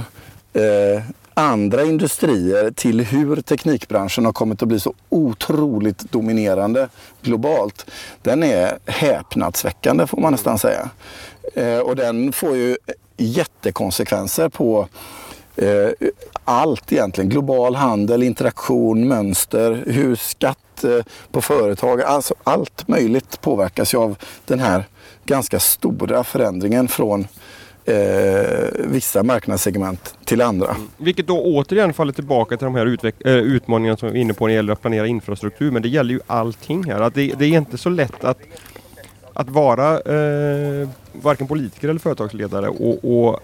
eh, 0.53 1.03
andra 1.33 1.83
industrier 1.83 2.71
till 2.71 3.01
hur 3.01 3.41
teknikbranschen 3.41 4.25
har 4.25 4.33
kommit 4.33 4.61
att 4.61 4.67
bli 4.67 4.79
så 4.79 4.93
otroligt 5.09 6.11
dominerande 6.11 6.89
globalt. 7.21 7.85
Den 8.21 8.43
är 8.43 8.79
häpnadsväckande 8.85 10.07
får 10.07 10.21
man 10.21 10.31
nästan 10.31 10.59
säga. 10.59 10.89
Eh, 11.53 11.79
och 11.79 11.95
den 11.95 12.33
får 12.33 12.55
ju 12.55 12.77
jättekonsekvenser 13.17 14.49
på 14.49 14.87
eh, 15.55 15.89
allt 16.43 16.91
egentligen. 16.91 17.29
Global 17.29 17.75
handel, 17.75 18.23
interaktion, 18.23 19.07
mönster, 19.07 19.83
hur 19.85 20.15
skatt 20.15 20.83
eh, 20.83 21.05
på 21.31 21.41
företag, 21.41 22.01
alltså 22.01 22.35
allt 22.43 22.87
möjligt 22.87 23.41
påverkas 23.41 23.93
ju 23.93 23.97
av 23.97 24.17
den 24.45 24.59
här 24.59 24.85
ganska 25.25 25.59
stora 25.59 26.23
förändringen 26.23 26.87
från 26.87 27.27
eh, 27.85 27.95
vissa 28.85 29.23
marknadssegment 29.23 30.15
till 30.25 30.41
andra. 30.41 30.69
Mm. 30.69 30.87
Vilket 30.97 31.27
då 31.27 31.41
återigen 31.41 31.93
faller 31.93 32.13
tillbaka 32.13 32.57
till 32.57 32.65
de 32.65 32.75
här 32.75 32.99
äh, 33.25 33.33
utmaningarna 33.33 33.97
som 33.97 34.11
vi 34.11 34.19
är 34.19 34.21
inne 34.21 34.33
på 34.33 34.47
när 34.47 34.53
det 34.53 34.55
gäller 34.55 34.73
att 34.73 34.81
planera 34.81 35.07
infrastruktur. 35.07 35.71
Men 35.71 35.81
det 35.81 35.89
gäller 35.89 36.13
ju 36.13 36.19
allting 36.27 36.83
här. 36.83 37.01
Att 37.01 37.13
det, 37.13 37.33
det 37.37 37.45
är 37.45 37.57
inte 37.57 37.77
så 37.77 37.89
lätt 37.89 38.23
att, 38.23 38.39
att 39.33 39.49
vara 39.49 39.91
eh, 39.91 40.89
varken 41.11 41.47
politiker 41.47 41.89
eller 41.89 41.99
företagsledare 41.99 42.67
och, 42.67 43.27
och 43.27 43.39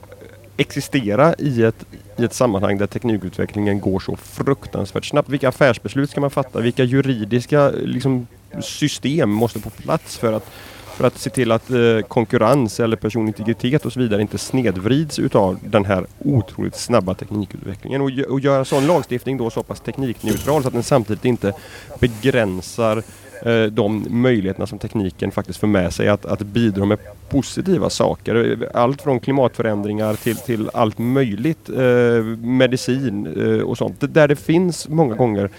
existera 0.57 1.35
i 1.37 1.63
ett, 1.63 1.85
i 2.17 2.23
ett 2.23 2.33
sammanhang 2.33 2.77
där 2.77 2.87
teknikutvecklingen 2.87 3.79
går 3.79 3.99
så 3.99 4.15
fruktansvärt 4.15 5.05
snabbt. 5.05 5.29
Vilka 5.29 5.49
affärsbeslut 5.49 6.09
ska 6.09 6.21
man 6.21 6.31
fatta? 6.31 6.59
Vilka 6.59 6.83
juridiska 6.83 7.69
liksom, 7.69 8.27
system 8.61 9.29
måste 9.29 9.59
på 9.59 9.69
plats 9.69 10.17
för 10.17 10.33
att 10.33 10.51
för 10.91 11.07
att 11.07 11.17
se 11.17 11.29
till 11.29 11.51
att 11.51 11.69
eh, 11.69 12.01
konkurrens 12.07 12.79
eller 12.79 12.97
personlig 12.97 13.29
integritet 13.29 13.85
och 13.85 13.93
så 13.93 13.99
vidare 13.99 14.21
inte 14.21 14.37
snedvrids 14.37 15.19
utav 15.19 15.59
den 15.63 15.85
här 15.85 16.05
otroligt 16.19 16.75
snabba 16.75 17.13
teknikutvecklingen. 17.13 18.01
Och, 18.01 18.09
och 18.29 18.39
göra 18.39 18.65
sån 18.65 18.87
lagstiftning 18.87 19.37
då 19.37 19.49
så 19.49 19.63
pass 19.63 19.81
teknikneutral 19.81 20.61
så 20.61 20.67
att 20.67 20.73
den 20.73 20.83
samtidigt 20.83 21.25
inte 21.25 21.53
begränsar 21.99 23.03
eh, 23.45 23.63
de 23.63 24.05
möjligheterna 24.09 24.67
som 24.67 24.79
tekniken 24.79 25.31
faktiskt 25.31 25.59
för 25.59 25.67
med 25.67 25.93
sig 25.93 26.07
att, 26.07 26.25
att 26.25 26.41
bidra 26.41 26.85
med 26.85 26.97
positiva 27.29 27.89
saker. 27.89 28.67
Allt 28.73 29.01
från 29.01 29.19
klimatförändringar 29.19 30.13
till, 30.13 30.37
till 30.37 30.69
allt 30.73 30.97
möjligt, 30.97 31.69
eh, 31.69 32.23
medicin 32.41 33.27
eh, 33.27 33.61
och 33.61 33.77
sånt. 33.77 33.95
Där 33.99 34.27
det 34.27 34.35
finns 34.35 34.89
många 34.89 35.15
gånger 35.15 35.49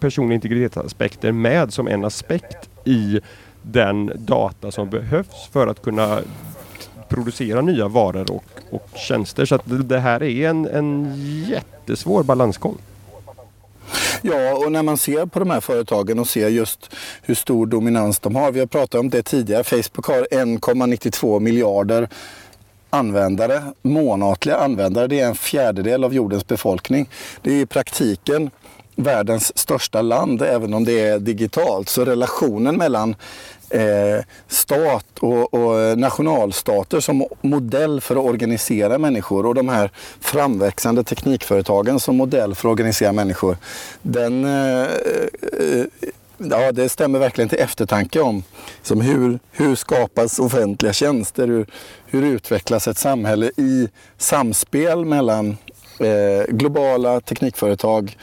personliga 0.00 0.34
integritetsaspekter 0.34 1.32
med 1.32 1.72
som 1.72 1.88
en 1.88 2.04
aspekt 2.04 2.68
i 2.84 3.20
den 3.72 4.12
data 4.14 4.70
som 4.70 4.90
behövs 4.90 5.48
för 5.52 5.66
att 5.66 5.82
kunna 5.82 6.20
producera 7.08 7.60
nya 7.60 7.88
varor 7.88 8.30
och, 8.30 8.44
och 8.70 8.88
tjänster. 8.94 9.44
Så 9.44 9.54
att 9.54 9.62
det 9.66 9.98
här 9.98 10.22
är 10.22 10.48
en, 10.48 10.66
en 10.66 11.14
jättesvår 11.48 12.22
balansgång. 12.22 12.78
Ja, 14.22 14.54
och 14.54 14.72
när 14.72 14.82
man 14.82 14.96
ser 14.96 15.26
på 15.26 15.38
de 15.38 15.50
här 15.50 15.60
företagen 15.60 16.18
och 16.18 16.28
ser 16.28 16.48
just 16.48 16.94
hur 17.22 17.34
stor 17.34 17.66
dominans 17.66 18.18
de 18.18 18.36
har. 18.36 18.52
Vi 18.52 18.60
har 18.60 18.66
pratat 18.66 19.00
om 19.00 19.10
det 19.10 19.22
tidigare. 19.22 19.64
Facebook 19.64 20.06
har 20.06 20.26
1,92 20.30 21.40
miljarder 21.40 22.08
användare, 22.90 23.62
månatliga 23.82 24.56
användare. 24.56 25.06
Det 25.06 25.20
är 25.20 25.28
en 25.28 25.34
fjärdedel 25.34 26.04
av 26.04 26.14
jordens 26.14 26.46
befolkning. 26.46 27.08
Det 27.42 27.50
är 27.50 27.60
i 27.60 27.66
praktiken 27.66 28.50
världens 28.96 29.58
största 29.58 30.02
land, 30.02 30.42
även 30.42 30.74
om 30.74 30.84
det 30.84 31.00
är 31.00 31.18
digitalt. 31.18 31.88
Så 31.88 32.04
relationen 32.04 32.76
mellan 32.76 33.16
eh, 33.70 34.24
stat 34.48 35.06
och, 35.20 35.54
och, 35.54 35.98
nationalstater 35.98 37.00
som 37.00 37.26
modell 37.40 38.00
för 38.00 38.16
att 38.16 38.24
organisera 38.24 38.98
människor 38.98 39.46
och 39.46 39.54
de 39.54 39.68
här 39.68 39.90
framväxande 40.20 41.04
teknikföretagen 41.04 42.00
som 42.00 42.16
modell 42.16 42.54
för 42.54 42.68
att 42.68 42.72
organisera 42.72 43.12
människor. 43.12 43.56
Den, 44.02 44.44
eh, 44.44 44.82
eh, 44.82 45.86
ja, 46.38 46.72
det 46.72 46.88
stämmer 46.88 47.18
verkligen 47.18 47.48
till 47.48 47.58
eftertanke 47.58 48.20
om 48.20 48.42
som 48.82 49.00
hur, 49.00 49.38
hur 49.50 49.74
skapas 49.74 50.38
offentliga 50.38 50.92
tjänster? 50.92 51.46
Hur, 51.46 51.66
hur 52.06 52.22
utvecklas 52.22 52.88
ett 52.88 52.98
samhälle 52.98 53.50
i 53.56 53.88
samspel 54.18 55.04
mellan 55.04 55.56
eh, 56.00 56.46
globala 56.48 57.20
teknikföretag, 57.20 58.16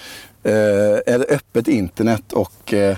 eh, 0.44 1.14
ett 1.16 1.32
öppet 1.32 1.68
internet 1.68 2.34
och 2.34 2.74
eh, 2.74 2.98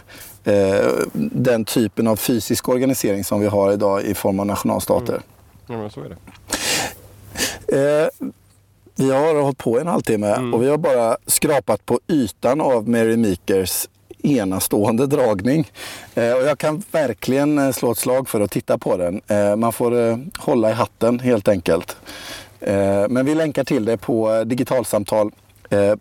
den 1.14 1.66
typen 1.66 2.08
av 2.08 2.16
fysisk 2.16 2.70
organisering 2.70 3.24
som 3.24 3.40
vi 3.40 3.48
har 3.48 3.72
idag 3.72 4.04
i 4.04 4.14
form 4.14 4.40
av 4.40 4.46
nationalstater. 4.46 5.14
Mm. 5.14 5.24
Ja, 5.68 5.78
men 5.78 5.90
så 5.90 6.02
är 6.02 6.10
det. 6.10 6.16
Eh, 8.02 8.08
Vi 8.98 9.12
har 9.12 9.42
hållit 9.42 9.58
på 9.58 9.80
en 9.80 9.88
halvtimme 9.88 10.28
mm. 10.28 10.54
och 10.54 10.64
vi 10.64 10.70
har 10.70 10.78
bara 10.78 11.18
skrapat 11.28 11.86
på 11.86 12.00
ytan 12.08 12.62
av 12.62 12.90
Mary 12.90 13.18
Meekers 13.18 13.88
enastående 14.24 15.08
dragning. 15.08 15.72
Eh, 16.16 16.34
och 16.34 16.44
jag 16.44 16.58
kan 16.58 16.84
verkligen 16.92 17.58
eh, 17.58 17.72
slå 17.72 17.92
ett 17.92 17.98
slag 17.98 18.30
för 18.30 18.42
att 18.42 18.52
titta 18.52 18.78
på 18.78 18.98
den. 18.98 19.22
Eh, 19.28 19.56
man 19.56 19.74
får 19.74 20.00
eh, 20.10 20.18
hålla 20.38 20.70
i 20.70 20.74
hatten 20.74 21.20
helt 21.20 21.48
enkelt. 21.48 21.98
Eh, 22.60 23.08
men 23.10 23.26
vi 23.26 23.36
länkar 23.36 23.64
till 23.64 23.86
det 23.86 23.98
på 23.98 24.44
digitalsamtal.se. 24.44 25.45
Eh, 25.70 25.96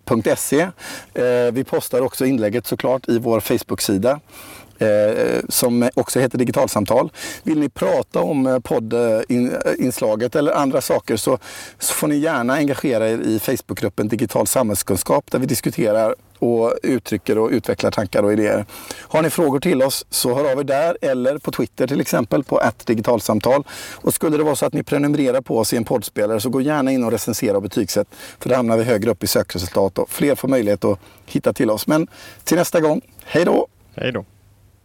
eh, 1.15 1.53
vi 1.53 1.65
postar 1.65 2.01
också 2.01 2.27
inlägget 2.27 2.67
såklart 2.67 3.09
i 3.09 3.19
vår 3.19 3.41
Facebook-sida. 3.41 4.21
Eh, 4.79 5.41
som 5.49 5.91
också 5.95 6.21
heter 6.21 6.39
Digitalsamtal. 6.39 7.13
Vill 7.43 7.59
ni 7.59 7.69
prata 7.69 8.21
om 8.21 8.47
eh, 8.47 8.59
poddinslaget 8.59 10.37
eller 10.37 10.53
andra 10.53 10.81
saker 10.81 11.17
så, 11.17 11.39
så 11.79 11.95
får 11.95 12.09
ni 12.09 12.17
gärna 12.17 12.55
engagera 12.55 13.09
er 13.09 13.19
i 13.19 13.39
Facebookgruppen 13.39 14.09
Digital 14.09 14.47
samhällskunskap 14.47 15.31
där 15.31 15.39
vi 15.39 15.47
diskuterar 15.47 16.15
och 16.39 16.75
uttrycker 16.83 17.39
och 17.39 17.51
utvecklar 17.51 17.91
tankar 17.91 18.23
och 18.23 18.33
idéer. 18.33 18.67
Har 19.01 19.23
ni 19.23 19.31
frågor 19.31 19.61
till 19.61 19.83
oss 19.83 20.07
så 20.11 20.35
hör 20.35 20.53
av 20.53 20.61
er 20.61 20.65
där 20.65 20.99
eller 21.01 21.39
på 21.39 21.51
Twitter 21.51 21.87
till 21.87 22.01
exempel 22.01 22.45
på 22.45 22.61
digitalsamtal. 22.85 23.65
Och 23.95 24.15
skulle 24.15 24.37
det 24.37 24.43
vara 24.43 24.57
så 24.57 24.67
att 24.67 24.73
ni 24.73 24.83
prenumererar 24.83 25.41
på 25.41 25.59
oss 25.59 25.73
i 25.73 25.77
en 25.77 25.85
poddspelare 25.85 26.41
så 26.41 26.49
gå 26.49 26.61
gärna 26.61 26.93
in 26.93 27.05
och 27.05 27.11
recensera 27.11 27.57
och 27.57 27.63
betygsätt 27.63 28.09
för 28.39 28.49
då 28.49 28.55
hamnar 28.55 28.77
vi 28.77 28.85
högre 28.85 29.11
upp 29.11 29.25
i 29.25 29.27
sökresultat 29.27 29.99
och 29.99 30.11
fler 30.11 30.35
får 30.35 30.49
möjlighet 30.49 30.85
att 30.85 30.99
hitta 31.27 31.53
till 31.53 31.71
oss. 31.71 31.87
Men 31.87 32.07
till 32.45 32.57
nästa 32.57 32.81
gång, 32.81 33.01
hej 33.25 33.45
då! 33.45 33.67
Hej 33.97 34.13
då! 34.13 34.25